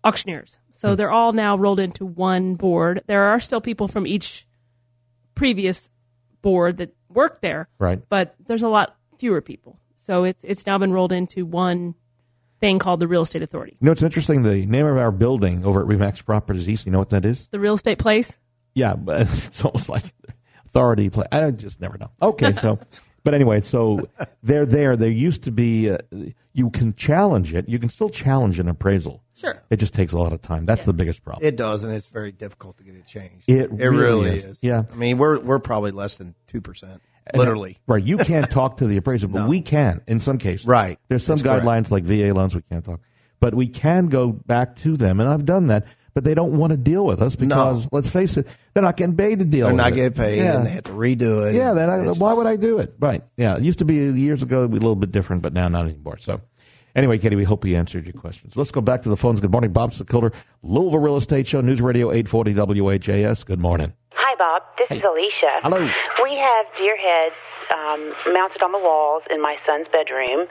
auctioneers. 0.05 0.59
So 0.73 0.91
Hmm. 0.91 0.95
they're 0.97 1.11
all 1.11 1.33
now 1.33 1.57
rolled 1.57 1.81
into 1.81 2.05
one 2.07 2.55
board. 2.57 3.03
There 3.07 3.25
are 3.25 3.41
still 3.41 3.61
people 3.61 3.89
from 3.89 4.07
each 4.07 4.47
previous 5.35 5.91
board 6.43 6.77
that 6.79 6.95
work 7.09 7.41
there, 7.41 7.69
Right. 7.79 8.01
but 8.09 8.35
there's 8.47 8.63
a 8.63 8.69
lot 8.69 8.97
fewer 9.19 9.41
people. 9.41 9.79
So 9.97 10.25
it's 10.25 10.45
it's 10.45 10.67
now 10.67 10.79
been 10.79 10.93
rolled 10.93 11.13
into 11.13 11.47
one 11.47 11.95
thing 12.61 12.79
called 12.79 13.01
the 13.01 13.09
real 13.09 13.23
estate 13.23 13.43
authority. 13.43 13.77
You 13.81 13.87
know, 13.87 13.93
it's 13.93 14.03
interesting. 14.03 14.43
The 14.43 14.67
name 14.67 14.87
of 14.87 14.97
our 14.97 15.11
building 15.13 15.65
over 15.65 15.81
at 15.81 15.87
Remax 15.87 16.25
Properties 16.25 16.69
East, 16.69 16.87
you 16.87 16.93
know 16.93 16.99
what 16.99 17.11
that 17.11 17.25
is? 17.25 17.49
The 17.49 17.61
real 17.61 17.75
estate 17.75 17.99
place. 17.99 18.39
Yeah, 18.75 18.95
but 18.95 19.23
it's 19.47 19.65
almost 19.65 19.89
like 19.89 20.05
authority 20.67 21.11
place. 21.11 21.29
I 21.33 21.41
don't- 21.41 21.59
just 21.59 21.81
never 21.81 21.99
know. 21.99 22.11
Okay, 22.21 22.53
so, 22.53 22.79
but 23.25 23.35
anyway, 23.35 23.61
so 23.61 24.09
they're 24.43 24.67
there. 24.67 24.97
There 24.97 25.11
used 25.11 25.43
to 25.45 25.51
be, 25.53 25.91
uh, 25.91 25.99
you 26.53 26.71
can 26.71 26.95
challenge 26.95 27.55
it. 27.55 27.69
You 27.69 27.79
can 27.79 27.89
still 27.89 28.09
challenge 28.11 28.59
an 28.59 28.69
appraisal. 28.69 29.23
Sure. 29.35 29.61
It 29.71 29.77
just 29.77 29.95
takes 29.95 30.13
a 30.13 30.19
lot 30.19 30.33
of 30.33 30.41
time. 30.43 30.67
That's 30.67 30.85
the 30.85 30.93
biggest 30.93 31.25
problem. 31.25 31.47
It 31.47 31.57
does, 31.57 31.83
and 31.85 31.93
it's 31.93 32.07
very 32.07 32.31
difficult 32.33 32.77
to 32.79 32.85
get 32.85 32.95
it 32.95 33.07
changed. 33.07 33.49
It 33.49 33.73
really 33.73 33.97
really 33.97 34.31
is. 34.31 34.45
is. 34.45 34.59
Yeah. 34.63 34.83
I 34.93 34.97
mean, 34.97 35.19
we're 35.19 35.39
we're 35.41 35.59
probably 35.59 35.91
less 35.91 36.17
than 36.17 36.35
two 36.47 36.61
percent, 36.61 37.03
And, 37.27 37.39
literally. 37.39 37.79
Right. 37.89 38.05
You 38.05 38.19
can't 38.19 38.49
talk 38.51 38.77
to 38.77 38.87
the 38.87 38.97
appraiser, 38.99 39.27
but 39.29 39.41
No. 39.43 39.49
we 39.49 39.61
can 39.61 40.03
in 40.07 40.21
some 40.21 40.39
cases. 40.39 40.67
Right. 40.67 40.99
There's 41.09 41.25
some 41.25 41.37
That's 41.39 41.43
correct. 41.43 41.65
guidelines 41.67 41.91
like 41.91 42.05
VA 42.05 42.33
loans 42.35 42.55
we 42.55 42.63
can't 42.63 42.85
talk. 42.85 43.01
But 43.41 43.55
we 43.55 43.67
can 43.67 44.07
go 44.07 44.31
back 44.31 44.77
to 44.77 44.97
them, 44.97 45.19
and 45.19 45.29
I've 45.29 45.45
done 45.45 45.67
that. 45.69 45.87
But 46.15 46.25
they 46.25 46.35
don't 46.35 46.53
want 46.59 46.73
to 46.73 46.77
deal 46.77 47.07
with 47.07 47.23
us 47.23 47.37
because, 47.37 47.89
let's 47.91 48.11
face 48.11 48.37
it, 48.37 48.47
they're 48.75 48.83
not 48.83 48.97
getting 48.99 49.17
paid 49.17 49.39
to 49.39 49.45
deal 49.47 49.67
They're 49.67 49.75
with 49.75 49.79
not 49.83 49.93
it. 49.93 49.97
getting 49.97 50.13
paid, 50.13 50.39
Yeah. 50.39 50.57
and 50.59 50.67
they 50.67 50.71
have 50.71 50.85
to 50.85 50.93
redo 50.93 51.49
it. 51.49 51.55
Yeah, 51.55 51.73
then 51.73 51.89
why 52.19 52.35
would 52.35 52.47
I 52.47 52.57
do 52.57 52.79
it? 52.81 52.95
Right. 53.01 53.23
Yeah. 53.39 53.57
It 53.57 53.63
used 53.63 53.79
to 53.79 53.87
be 53.87 53.95
years 53.95 54.43
ago, 54.43 54.65
a 54.65 54.67
little 54.67 54.95
bit 54.95 55.11
different, 55.11 55.41
but 55.43 55.55
now 55.55 55.69
not 55.69 55.87
anymore. 55.87 56.19
So, 56.19 56.43
anyway, 56.95 57.17
Katie, 57.19 57.37
we 57.37 57.45
hope 57.45 57.65
we 57.65 57.75
answered 57.77 58.05
your 58.05 58.13
questions. 58.13 58.57
Let's 58.59 58.71
go 58.71 58.83
back 58.83 59.03
to 59.05 59.09
the 59.09 59.17
phones. 59.17 59.41
Good 59.41 59.53
morning, 59.53 59.73
Bob 59.73 59.93
Sokoler, 59.93 60.35
Louisville 60.63 60.99
Real 61.01 61.17
Estate 61.17 61.47
Show, 61.47 61.63
News 61.63 61.81
Radio 61.81 62.13
840 62.13 62.55
WHAS. 62.83 63.45
Good 63.45 63.61
morning. 63.61 63.95
Hi, 64.13 64.35
Bob. 64.37 64.63
This 64.79 64.99
is 64.99 65.03
Alicia. 65.03 65.61
Hello. 65.63 65.79
We 65.79 66.37
have 66.37 66.67
deer 66.79 66.97
heads 66.97 67.35
um, 67.75 68.13
mounted 68.33 68.63
on 68.63 68.73
the 68.73 68.79
walls 68.79 69.23
in 69.31 69.41
my 69.41 69.57
son's 69.67 69.87
bedroom. 69.93 70.47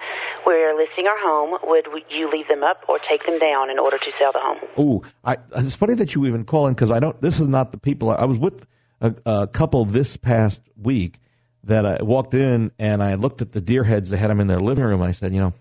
We're 0.46 0.76
listing 0.76 1.08
our 1.08 1.18
home. 1.20 1.60
Would 1.64 1.88
you 2.10 2.30
leave 2.32 2.48
them 2.48 2.64
up 2.64 2.82
or 2.90 3.00
take 3.00 3.26
them 3.26 3.40
down 3.40 3.70
in 3.70 3.80
order 3.80 3.98
to 3.98 4.12
sell 4.20 4.32
the 4.32 4.40
home? 4.42 4.58
Ooh, 4.80 5.02
I, 5.24 5.38
it's 5.56 5.76
funny 5.76 5.94
that 5.96 6.16
you 6.16 6.26
even 6.26 6.46
call 6.46 6.68
in 6.68 6.74
because 6.74 6.92
I 6.92 7.00
don't. 7.00 7.20
This 7.22 7.40
is 7.40 7.48
not 7.48 7.72
the 7.72 7.78
people. 7.78 8.10
I, 8.10 8.16
I 8.16 8.26
was 8.26 8.38
with 8.38 8.66
a, 9.00 9.16
a 9.26 9.48
couple 9.48 9.86
this 9.86 10.18
past 10.18 10.62
week 10.76 11.20
that 11.64 11.86
I 11.86 12.04
walked 12.04 12.34
in 12.34 12.72
and 12.80 13.04
I 13.04 13.16
looked 13.16 13.42
at 13.42 13.52
the 13.52 13.62
deer 13.62 13.84
heads. 13.84 14.10
They 14.10 14.18
had 14.18 14.30
them 14.30 14.40
in 14.40 14.48
their 14.48 14.60
living 14.60 14.84
room. 14.84 15.02
I 15.02 15.12
said, 15.12 15.34
you 15.34 15.42
know, 15.42 15.54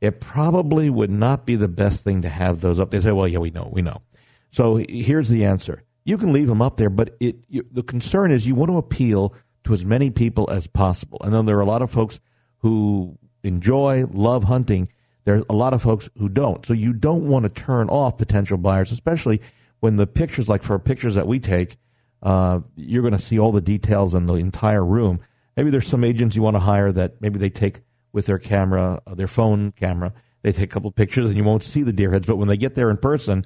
it 0.00 0.20
probably 0.20 0.90
would 0.90 1.10
not 1.10 1.46
be 1.46 1.56
the 1.56 1.68
best 1.68 2.04
thing 2.04 2.22
to 2.22 2.28
have 2.28 2.60
those 2.60 2.78
up. 2.78 2.90
They 2.90 3.00
say, 3.00 3.12
well, 3.12 3.26
yeah, 3.26 3.38
we 3.38 3.50
know, 3.50 3.68
we 3.72 3.82
know. 3.82 4.02
So 4.50 4.82
here's 4.88 5.28
the 5.28 5.44
answer: 5.44 5.82
you 6.04 6.18
can 6.18 6.32
leave 6.32 6.48
them 6.48 6.62
up 6.62 6.76
there, 6.76 6.90
but 6.90 7.16
it 7.20 7.36
you, 7.48 7.66
the 7.70 7.82
concern 7.82 8.30
is 8.30 8.46
you 8.46 8.54
want 8.54 8.70
to 8.70 8.76
appeal 8.76 9.34
to 9.68 9.74
as 9.74 9.84
many 9.84 10.10
people 10.10 10.48
as 10.50 10.66
possible. 10.66 11.20
And 11.22 11.32
then 11.32 11.44
there 11.44 11.58
are 11.58 11.62
a 11.62 11.66
lot 11.66 11.82
of 11.82 11.90
folks 11.90 12.20
who 12.58 13.18
enjoy, 13.44 14.06
love 14.10 14.44
hunting. 14.44 14.88
There's 15.24 15.44
a 15.50 15.54
lot 15.54 15.74
of 15.74 15.82
folks 15.82 16.08
who 16.18 16.30
don't. 16.30 16.64
So 16.64 16.72
you 16.72 16.94
don't 16.94 17.28
want 17.28 17.44
to 17.44 17.50
turn 17.50 17.90
off 17.90 18.16
potential 18.16 18.56
buyers, 18.56 18.90
especially 18.92 19.42
when 19.80 19.96
the 19.96 20.06
pictures, 20.06 20.48
like 20.48 20.62
for 20.62 20.78
pictures 20.78 21.16
that 21.16 21.26
we 21.26 21.38
take, 21.38 21.76
uh, 22.22 22.60
you're 22.76 23.02
going 23.02 23.12
to 23.12 23.18
see 23.18 23.38
all 23.38 23.52
the 23.52 23.60
details 23.60 24.14
in 24.14 24.26
the 24.26 24.34
entire 24.36 24.84
room. 24.84 25.20
Maybe 25.54 25.68
there's 25.68 25.86
some 25.86 26.02
agents 26.02 26.34
you 26.34 26.40
want 26.40 26.56
to 26.56 26.60
hire 26.60 26.90
that 26.90 27.20
maybe 27.20 27.38
they 27.38 27.50
take 27.50 27.82
with 28.12 28.24
their 28.24 28.38
camera, 28.38 29.02
uh, 29.06 29.14
their 29.14 29.28
phone 29.28 29.72
camera. 29.72 30.14
They 30.42 30.52
take 30.52 30.70
a 30.70 30.72
couple 30.72 30.90
pictures 30.92 31.26
and 31.26 31.36
you 31.36 31.44
won't 31.44 31.62
see 31.62 31.82
the 31.82 31.92
deer 31.92 32.10
heads. 32.10 32.26
But 32.26 32.36
when 32.36 32.48
they 32.48 32.56
get 32.56 32.74
there 32.74 32.90
in 32.90 32.96
person, 32.96 33.44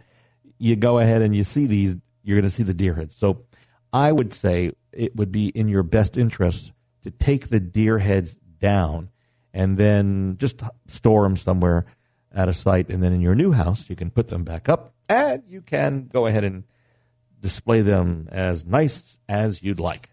you 0.59 0.77
go 0.77 1.01
ahead 1.01 1.21
and 1.21 1.35
you 1.35 1.43
see 1.43 1.67
these, 1.67 1.97
you're 2.23 2.37
going 2.37 2.49
to 2.49 2.55
see 2.55 2.63
the 2.63 2.75
deer 2.75 2.95
heads. 2.95 3.17
So 3.17 3.45
I 3.93 4.13
would 4.13 4.33
say 4.33 4.71
it 4.93 5.17
would 5.17 5.33
be 5.33 5.49
in 5.49 5.69
your 5.69 5.83
best 5.83 6.17
interest 6.17 6.73
to 7.03 7.11
take 7.11 7.49
the 7.49 7.61
deer 7.61 7.99
heads 7.99 8.37
down 8.37 9.11
and 9.53 9.77
then 9.77 10.37
just 10.39 10.63
store 10.87 11.25
them 11.25 11.37
somewhere 11.37 11.85
at 12.33 12.49
a 12.49 12.53
site. 12.53 12.89
And 12.89 13.03
then 13.03 13.13
in 13.13 13.21
your 13.21 13.35
new 13.35 13.51
house, 13.53 13.91
you 13.91 13.97
can 13.97 14.11
put 14.11 14.29
them 14.29 14.45
back 14.45 14.69
up 14.69 14.95
and 15.09 15.43
you 15.49 15.61
can 15.61 16.09
go 16.13 16.27
ahead 16.27 16.45
and 16.45 16.63
display 17.41 17.81
them 17.83 18.29
as 18.31 18.65
nice 18.65 19.19
as 19.29 19.61
you'd 19.63 19.81
like. 19.81 20.09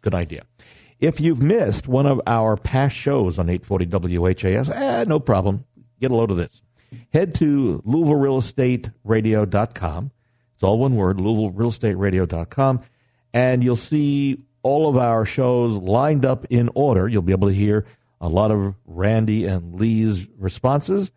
Good 0.00 0.14
idea. 0.14 0.42
If 1.00 1.20
you've 1.20 1.42
missed 1.42 1.88
one 1.88 2.06
of 2.06 2.20
our 2.26 2.56
past 2.56 2.94
shows 2.94 3.36
on 3.38 3.50
840 3.50 4.18
WHAS, 4.18 4.70
eh, 4.70 5.04
no 5.08 5.18
problem. 5.18 5.64
Get 6.00 6.12
a 6.12 6.14
load 6.14 6.30
of 6.30 6.36
this. 6.36 6.62
Head 7.12 7.34
to 7.36 7.82
LouisvilleRealEstateRadio.com. 7.86 10.10
It's 10.54 10.62
all 10.62 10.78
one 10.78 10.94
word, 10.94 11.18
LouisvilleRealEstateRadio.com. 11.18 12.80
And 13.34 13.62
you'll 13.64 13.76
see 13.76 14.38
all 14.62 14.88
of 14.88 14.96
our 14.96 15.26
shows 15.26 15.74
lined 15.74 16.24
up 16.24 16.46
in 16.48 16.70
order. 16.74 17.06
You'll 17.08 17.20
be 17.20 17.32
able 17.32 17.48
to 17.48 17.54
hear 17.54 17.84
a 18.20 18.28
lot 18.28 18.50
of 18.50 18.74
Randy 18.86 19.44
and 19.44 19.78
Lee's 19.78 20.28
responses. 20.38 21.10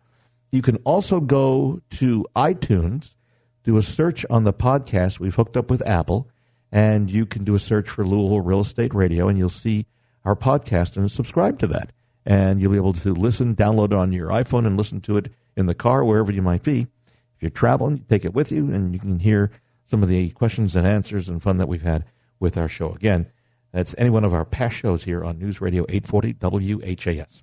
You 0.52 0.60
can 0.60 0.76
also 0.78 1.20
go 1.20 1.80
to 1.90 2.26
iTunes, 2.34 3.14
do 3.62 3.76
a 3.78 3.82
search 3.82 4.26
on 4.28 4.44
the 4.44 4.52
podcast. 4.52 5.20
We've 5.20 5.34
hooked 5.34 5.56
up 5.56 5.70
with 5.70 5.86
Apple, 5.86 6.28
and 6.72 7.10
you 7.10 7.24
can 7.24 7.44
do 7.44 7.54
a 7.54 7.60
search 7.60 7.88
for 7.88 8.06
Louisville 8.06 8.40
Real 8.40 8.60
Estate 8.60 8.94
Radio, 8.94 9.28
and 9.28 9.38
you'll 9.38 9.48
see 9.48 9.86
our 10.24 10.34
podcast 10.36 10.96
and 10.96 11.10
subscribe 11.10 11.58
to 11.60 11.66
that. 11.68 11.92
And 12.26 12.60
you'll 12.60 12.72
be 12.72 12.78
able 12.78 12.94
to 12.94 13.14
listen, 13.14 13.54
download 13.54 13.86
it 13.86 13.94
on 13.94 14.12
your 14.12 14.28
iPhone, 14.28 14.66
and 14.66 14.76
listen 14.76 15.00
to 15.02 15.16
it 15.16 15.32
in 15.56 15.66
the 15.66 15.74
car, 15.74 16.04
wherever 16.04 16.32
you 16.32 16.42
might 16.42 16.62
be. 16.62 16.88
If 17.36 17.42
you're 17.42 17.50
traveling, 17.50 18.04
take 18.08 18.24
it 18.24 18.34
with 18.34 18.50
you, 18.50 18.72
and 18.72 18.92
you 18.92 19.00
can 19.00 19.20
hear 19.20 19.50
some 19.88 20.02
of 20.02 20.10
the 20.10 20.28
questions 20.30 20.76
and 20.76 20.86
answers 20.86 21.30
and 21.30 21.42
fun 21.42 21.56
that 21.56 21.66
we've 21.66 21.80
had 21.80 22.04
with 22.38 22.58
our 22.58 22.68
show. 22.68 22.92
Again, 22.92 23.26
that's 23.72 23.94
any 23.96 24.10
one 24.10 24.22
of 24.22 24.34
our 24.34 24.44
past 24.44 24.76
shows 24.76 25.02
here 25.02 25.24
on 25.24 25.38
News 25.38 25.62
Radio 25.62 25.86
840 25.88 26.36
WHAS. 26.74 27.42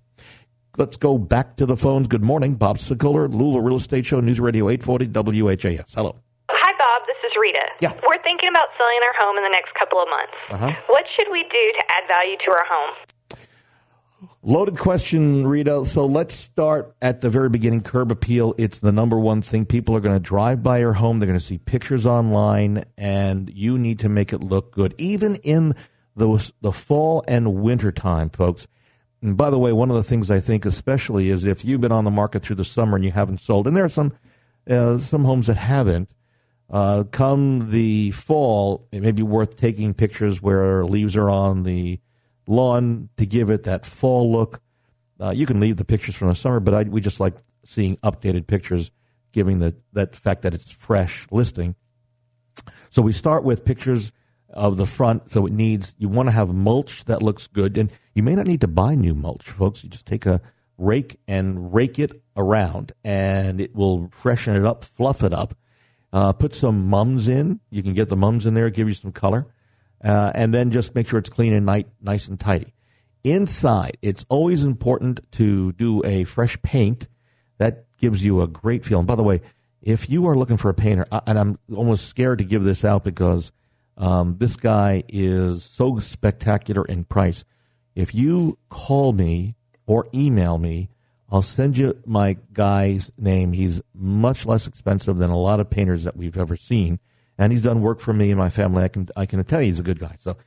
Let's 0.77 0.95
go 0.95 1.17
back 1.17 1.55
to 1.57 1.65
the 1.65 1.75
phones. 1.75 2.05
Good 2.05 2.21
morning. 2.21 2.53
Bob 2.53 2.77
Sokoler, 2.77 3.33
Louisville 3.33 3.61
Real 3.61 3.77
Estate 3.77 4.05
Show, 4.05 4.19
News 4.19 4.39
Radio 4.39 4.69
840 4.69 5.41
WHAS. 5.41 5.95
Hello. 5.95 6.15
Hi, 6.51 6.71
Bob. 6.77 7.01
This 7.07 7.17
is 7.25 7.35
Rita. 7.41 7.65
Yeah. 7.81 7.93
We're 8.07 8.21
thinking 8.21 8.49
about 8.49 8.67
selling 8.77 8.99
our 9.07 9.25
home 9.25 9.37
in 9.37 9.43
the 9.43 9.49
next 9.49 9.73
couple 9.73 9.99
of 9.99 10.07
months. 10.07 10.33
Uh-huh. 10.51 10.71
What 10.87 11.05
should 11.17 11.31
we 11.31 11.41
do 11.49 11.49
to 11.49 11.83
add 11.89 12.03
value 12.07 12.37
to 12.45 12.51
our 12.51 12.65
home? 12.69 12.93
Loaded 14.41 14.77
question, 14.77 15.45
Rita. 15.45 15.85
So 15.85 16.05
let's 16.05 16.33
start 16.33 16.95
at 17.01 17.21
the 17.21 17.29
very 17.29 17.49
beginning. 17.49 17.81
Curb 17.81 18.11
appeal. 18.11 18.55
It's 18.57 18.79
the 18.79 18.91
number 18.91 19.19
one 19.19 19.41
thing. 19.41 19.65
People 19.65 19.95
are 19.95 19.99
going 19.99 20.15
to 20.15 20.19
drive 20.19 20.63
by 20.63 20.79
your 20.79 20.93
home. 20.93 21.19
They're 21.19 21.27
going 21.27 21.39
to 21.39 21.45
see 21.45 21.57
pictures 21.57 22.05
online, 22.05 22.85
and 22.97 23.51
you 23.53 23.77
need 23.77 23.99
to 23.99 24.09
make 24.09 24.33
it 24.33 24.39
look 24.39 24.71
good, 24.71 24.95
even 24.97 25.35
in 25.37 25.73
the 26.15 26.51
the 26.61 26.71
fall 26.71 27.23
and 27.27 27.55
winter 27.55 27.91
time, 27.91 28.29
folks. 28.29 28.67
And 29.21 29.35
by 29.35 29.49
the 29.49 29.59
way, 29.59 29.73
one 29.73 29.89
of 29.89 29.95
the 29.95 30.03
things 30.03 30.31
I 30.31 30.39
think 30.39 30.65
especially 30.65 31.29
is 31.29 31.45
if 31.45 31.65
you've 31.65 31.81
been 31.81 31.91
on 31.91 32.05
the 32.05 32.11
market 32.11 32.41
through 32.41 32.57
the 32.57 32.65
summer 32.65 32.95
and 32.95 33.03
you 33.03 33.11
haven't 33.11 33.39
sold, 33.39 33.67
and 33.67 33.75
there 33.75 33.85
are 33.85 33.89
some 33.89 34.13
uh, 34.69 34.97
some 34.97 35.25
homes 35.25 35.47
that 35.47 35.57
haven't. 35.57 36.09
Uh, 36.67 37.03
come 37.11 37.69
the 37.69 38.09
fall, 38.11 38.87
it 38.91 39.01
may 39.01 39.11
be 39.11 39.21
worth 39.21 39.55
taking 39.55 39.93
pictures 39.93 40.41
where 40.41 40.83
leaves 40.83 41.15
are 41.15 41.29
on 41.29 41.61
the 41.61 41.99
lawn 42.47 43.09
to 43.17 43.25
give 43.25 43.49
it 43.49 43.63
that 43.63 43.85
fall 43.85 44.31
look. 44.31 44.61
Uh, 45.19 45.31
you 45.31 45.45
can 45.45 45.59
leave 45.59 45.77
the 45.77 45.85
pictures 45.85 46.15
from 46.15 46.27
the 46.27 46.35
summer, 46.35 46.59
but 46.59 46.73
I, 46.73 46.83
we 46.83 47.01
just 47.01 47.19
like 47.19 47.35
seeing 47.63 47.97
updated 47.97 48.47
pictures, 48.47 48.91
giving 49.31 49.59
the 49.59 49.75
that 49.93 50.15
fact 50.15 50.41
that 50.43 50.53
it's 50.53 50.71
fresh 50.71 51.27
listing. 51.31 51.75
So 52.89 53.01
we 53.01 53.11
start 53.11 53.43
with 53.43 53.65
pictures 53.65 54.11
of 54.49 54.77
the 54.77 54.85
front. 54.85 55.29
So 55.31 55.45
it 55.45 55.53
needs 55.53 55.93
you 55.97 56.09
want 56.09 56.27
to 56.27 56.33
have 56.33 56.53
mulch 56.53 57.05
that 57.05 57.21
looks 57.21 57.47
good, 57.47 57.77
and 57.77 57.91
you 58.13 58.23
may 58.23 58.35
not 58.35 58.47
need 58.47 58.61
to 58.61 58.67
buy 58.67 58.95
new 58.95 59.13
mulch, 59.13 59.49
folks. 59.49 59.83
You 59.83 59.89
just 59.89 60.05
take 60.05 60.25
a 60.25 60.41
rake 60.77 61.17
and 61.27 61.73
rake 61.73 61.99
it 61.99 62.21
around, 62.35 62.91
and 63.03 63.61
it 63.61 63.75
will 63.75 64.09
freshen 64.11 64.55
it 64.55 64.65
up, 64.65 64.83
fluff 64.83 65.23
it 65.23 65.33
up. 65.33 65.55
Uh, 66.13 66.31
put 66.31 66.55
some 66.55 66.87
mums 66.87 67.27
in. 67.27 67.59
You 67.69 67.83
can 67.83 67.93
get 67.93 68.07
the 68.07 68.15
mums 68.15 68.45
in 68.45 68.53
there, 68.53 68.69
give 68.69 68.87
you 68.87 68.93
some 68.93 69.11
color, 69.11 69.47
uh, 70.03 70.31
and 70.35 70.53
then 70.53 70.71
just 70.71 70.95
make 70.95 71.07
sure 71.07 71.19
it's 71.19 71.29
clean 71.29 71.53
and 71.53 71.65
nice, 71.65 71.85
nice 72.01 72.27
and 72.27 72.39
tidy. 72.39 72.73
Inside, 73.23 73.97
it's 74.01 74.25
always 74.29 74.63
important 74.63 75.19
to 75.33 75.71
do 75.73 76.03
a 76.05 76.23
fresh 76.25 76.61
paint. 76.61 77.07
That 77.57 77.85
gives 77.97 78.23
you 78.23 78.41
a 78.41 78.47
great 78.47 78.85
feel. 78.85 78.99
And 78.99 79.07
by 79.07 79.15
the 79.15 79.23
way, 79.23 79.41
if 79.81 80.09
you 80.09 80.27
are 80.27 80.35
looking 80.35 80.57
for 80.57 80.69
a 80.69 80.73
painter, 80.73 81.05
and 81.25 81.39
I'm 81.39 81.59
almost 81.73 82.07
scared 82.07 82.39
to 82.39 82.43
give 82.43 82.63
this 82.63 82.83
out 82.83 83.03
because 83.03 83.51
um, 83.97 84.35
this 84.39 84.55
guy 84.55 85.03
is 85.07 85.63
so 85.63 85.99
spectacular 85.99 86.83
in 86.85 87.05
price. 87.05 87.45
If 87.95 88.13
you 88.13 88.57
call 88.69 89.13
me 89.13 89.55
or 89.85 90.07
email 90.13 90.57
me, 90.57 90.89
I'll 91.29 91.41
send 91.41 91.77
you 91.77 91.97
my 92.05 92.37
guy's 92.53 93.11
name. 93.17 93.53
He's 93.53 93.81
much 93.93 94.45
less 94.45 94.67
expensive 94.67 95.17
than 95.17 95.29
a 95.29 95.37
lot 95.37 95.59
of 95.59 95.69
painters 95.69 96.03
that 96.03 96.17
we've 96.17 96.37
ever 96.37 96.55
seen, 96.55 96.99
and 97.37 97.51
he's 97.51 97.61
done 97.61 97.81
work 97.81 97.99
for 97.99 98.13
me 98.13 98.31
and 98.31 98.39
my 98.39 98.49
family. 98.49 98.83
I 98.83 98.87
can 98.87 99.07
I 99.15 99.25
can 99.25 99.43
tell 99.43 99.61
you 99.61 99.67
he's 99.67 99.79
a 99.79 99.83
good 99.83 99.99
guy. 99.99 100.15
So, 100.19 100.37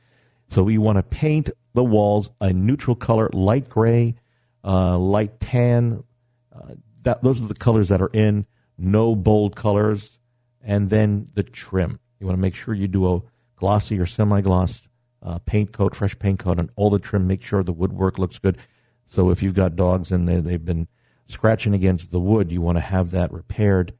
so 0.47 0.63
we 0.63 0.77
want 0.77 0.97
to 0.97 1.03
paint 1.03 1.49
the 1.73 1.83
walls 1.83 2.31
a 2.41 2.51
neutral 2.51 2.95
color, 2.95 3.29
light 3.33 3.69
gray, 3.69 4.15
uh, 4.63 4.97
light 4.97 5.39
tan. 5.39 6.03
Uh, 6.53 6.73
that 7.03 7.21
those 7.21 7.41
are 7.41 7.47
the 7.47 7.53
colors 7.53 7.89
that 7.89 8.01
are 8.01 8.11
in. 8.13 8.45
No 8.77 9.15
bold 9.15 9.55
colors, 9.55 10.19
and 10.63 10.89
then 10.89 11.29
the 11.33 11.43
trim. 11.43 11.99
You 12.19 12.27
want 12.27 12.37
to 12.37 12.41
make 12.41 12.55
sure 12.55 12.73
you 12.73 12.87
do 12.87 13.13
a 13.13 13.21
glossy 13.55 13.99
or 13.99 14.05
semi-gloss 14.05 14.87
uh, 15.21 15.39
paint 15.39 15.73
coat, 15.73 15.95
fresh 15.95 16.17
paint 16.17 16.39
coat 16.39 16.59
on 16.59 16.69
all 16.75 16.89
the 16.89 16.99
trim. 16.99 17.27
Make 17.27 17.43
sure 17.43 17.63
the 17.63 17.73
woodwork 17.73 18.17
looks 18.17 18.39
good. 18.39 18.57
So 19.05 19.29
if 19.31 19.43
you've 19.43 19.53
got 19.53 19.75
dogs 19.75 20.11
and 20.11 20.27
they, 20.27 20.39
they've 20.39 20.63
been 20.63 20.87
scratching 21.25 21.73
against 21.73 22.11
the 22.11 22.19
wood, 22.19 22.51
you 22.51 22.61
want 22.61 22.77
to 22.77 22.81
have 22.81 23.11
that 23.11 23.31
repaired. 23.31 23.93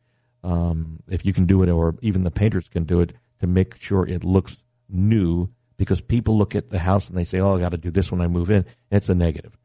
Um, 0.44 1.00
if 1.10 1.26
you 1.26 1.34
can 1.34 1.46
do 1.46 1.64
it, 1.64 1.70
or 1.70 1.96
even 2.02 2.24
the 2.24 2.32
painters 2.32 2.70
can 2.70 2.84
do 2.84 3.02
it, 3.02 3.14
to 3.40 3.48
make 3.48 3.82
sure 3.82 4.06
it 4.06 4.24
looks 4.24 4.64
new. 4.88 5.50
Because 5.78 6.02
people 6.02 6.38
look 6.38 6.56
at 6.56 6.70
the 6.70 6.80
house 6.80 7.08
and 7.10 7.18
they 7.18 7.24
say, 7.24 7.40
"Oh, 7.40 7.56
I 7.56 7.60
got 7.60 7.72
to 7.72 7.78
do 7.78 7.92
this 7.92 8.12
when 8.12 8.20
I 8.22 8.28
move 8.28 8.50
in." 8.50 8.66
It's 8.92 9.10
a 9.10 9.16
negative. 9.16 9.58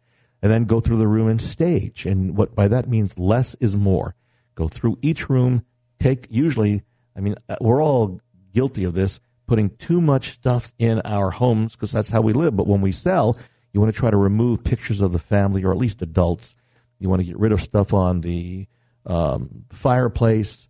And 0.43 0.53
then 0.53 0.65
go 0.65 0.79
through 0.79 0.99
the 0.99 1.09
room 1.09 1.29
and 1.29 1.41
stage. 1.41 2.07
And 2.07 2.37
what 2.37 2.55
by 2.55 2.69
that 2.69 2.89
means, 2.89 3.19
less 3.19 3.55
is 3.61 3.77
more. 3.77 4.15
Go 4.55 4.69
through 4.69 4.99
each 5.03 5.29
room. 5.29 5.65
Take 5.99 6.27
usually, 6.31 6.83
I 7.17 7.21
mean, 7.21 7.35
uh, 7.49 7.57
we're 7.61 7.83
all 7.83 8.21
guilty 8.53 8.85
of 8.85 8.95
this, 8.95 9.21
putting 9.47 9.71
too 9.71 10.01
much 10.01 10.31
stuff 10.31 10.73
in 10.79 11.01
our 11.01 11.31
homes 11.31 11.75
because 11.75 11.93
that's 11.93 12.11
how 12.11 12.21
we 12.21 12.33
live. 12.33 12.57
But 12.57 12.67
when 12.67 12.81
we 12.81 12.93
sell, 12.93 13.37
you 13.73 13.81
want 13.81 13.93
to 13.93 13.99
try 13.99 14.11
to 14.11 14.17
remove 14.17 14.65
pictures 14.65 15.01
of 15.01 15.13
the 15.13 15.19
family 15.19 15.65
or 15.65 15.73
at 15.73 15.79
least 15.79 16.03
adults. 16.03 16.55
You 16.99 17.09
want 17.09 17.21
to 17.21 17.27
get 17.27 17.39
rid 17.39 17.53
of 17.53 17.61
stuff 17.61 17.93
on 17.93 18.21
the 18.21 18.67
um, 19.07 19.65
fireplace, 19.71 20.69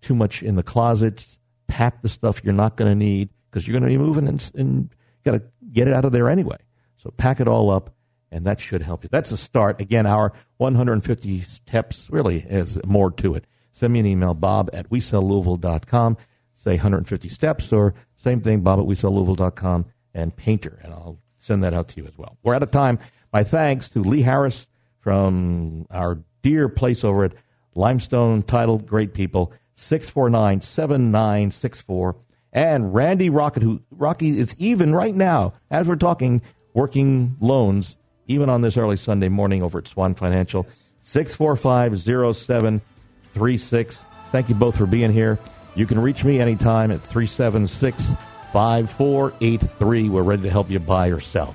too 0.00 0.14
much 0.14 0.42
in 0.42 0.56
the 0.56 0.62
closets. 0.62 1.38
Pack 1.68 2.02
the 2.02 2.08
stuff 2.08 2.42
you're 2.44 2.54
not 2.54 2.76
going 2.76 2.90
to 2.90 2.94
need 2.94 3.28
because 3.50 3.66
you're 3.66 3.78
going 3.78 3.90
to 3.90 3.98
be 3.98 4.02
moving 4.02 4.28
and, 4.28 4.50
and 4.54 4.90
got 5.24 5.32
to 5.32 5.42
get 5.72 5.88
it 5.88 5.94
out 5.94 6.04
of 6.04 6.12
there 6.12 6.28
anyway. 6.28 6.56
So 6.96 7.10
pack 7.10 7.40
it 7.40 7.48
all 7.48 7.70
up, 7.70 7.94
and 8.30 8.44
that 8.46 8.60
should 8.60 8.82
help 8.82 9.02
you. 9.02 9.08
That's 9.10 9.32
a 9.32 9.36
start. 9.36 9.80
Again, 9.80 10.06
our 10.06 10.32
150 10.58 11.40
steps 11.40 12.08
really 12.10 12.38
is 12.38 12.84
more 12.84 13.10
to 13.12 13.34
it. 13.34 13.44
Send 13.72 13.92
me 13.92 14.00
an 14.00 14.06
email, 14.06 14.34
bob 14.34 14.70
at 14.72 14.88
WeSellLouisville.com. 14.90 16.16
Say 16.54 16.72
150 16.72 17.28
steps, 17.28 17.72
or 17.72 17.94
same 18.14 18.40
thing, 18.40 18.62
bob 18.62 18.80
at 18.80 18.86
WeSellLouisville.com, 18.86 19.86
and 20.14 20.34
painter, 20.34 20.80
and 20.82 20.92
I'll 20.92 21.18
send 21.38 21.62
that 21.62 21.74
out 21.74 21.88
to 21.88 22.00
you 22.00 22.06
as 22.06 22.16
well. 22.16 22.38
We're 22.42 22.54
out 22.54 22.62
of 22.62 22.70
time. 22.70 22.98
My 23.32 23.44
thanks 23.44 23.88
to 23.90 24.00
Lee 24.00 24.22
Harris 24.22 24.66
from 25.00 25.86
our 25.90 26.18
dear 26.42 26.68
place 26.68 27.04
over 27.04 27.24
at 27.24 27.34
Limestone 27.76 28.42
titled 28.42 28.86
Great 28.86 29.14
people. 29.14 29.52
649 29.74 30.60
7964. 30.60 32.16
And 32.52 32.94
Randy 32.94 33.28
Rocket, 33.28 33.62
who 33.62 33.82
Rocky 33.90 34.38
is 34.38 34.56
even 34.58 34.94
right 34.94 35.14
now, 35.14 35.52
as 35.70 35.86
we're 35.86 35.96
talking, 35.96 36.40
working 36.72 37.36
loans, 37.40 37.98
even 38.28 38.48
on 38.48 38.62
this 38.62 38.76
early 38.76 38.96
Sunday 38.96 39.28
morning 39.28 39.62
over 39.62 39.78
at 39.78 39.88
Swan 39.88 40.14
Financial. 40.14 40.66
645 41.00 42.00
0736. 42.00 44.04
Thank 44.32 44.48
you 44.48 44.54
both 44.54 44.76
for 44.76 44.86
being 44.86 45.12
here. 45.12 45.38
You 45.74 45.86
can 45.86 46.00
reach 46.00 46.24
me 46.24 46.40
anytime 46.40 46.90
at 46.90 47.02
376 47.02 48.14
5483. 48.52 50.08
We're 50.08 50.22
ready 50.22 50.42
to 50.42 50.50
help 50.50 50.70
you 50.70 50.78
buy 50.78 51.08
or 51.08 51.20
sell. 51.20 51.54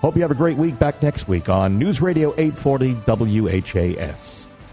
Hope 0.00 0.14
you 0.14 0.22
have 0.22 0.30
a 0.30 0.34
great 0.34 0.56
week. 0.56 0.78
Back 0.78 1.02
next 1.02 1.28
week 1.28 1.48
on 1.48 1.78
News 1.78 2.00
Radio 2.00 2.32
840 2.38 2.94
WHAS. 3.40 4.39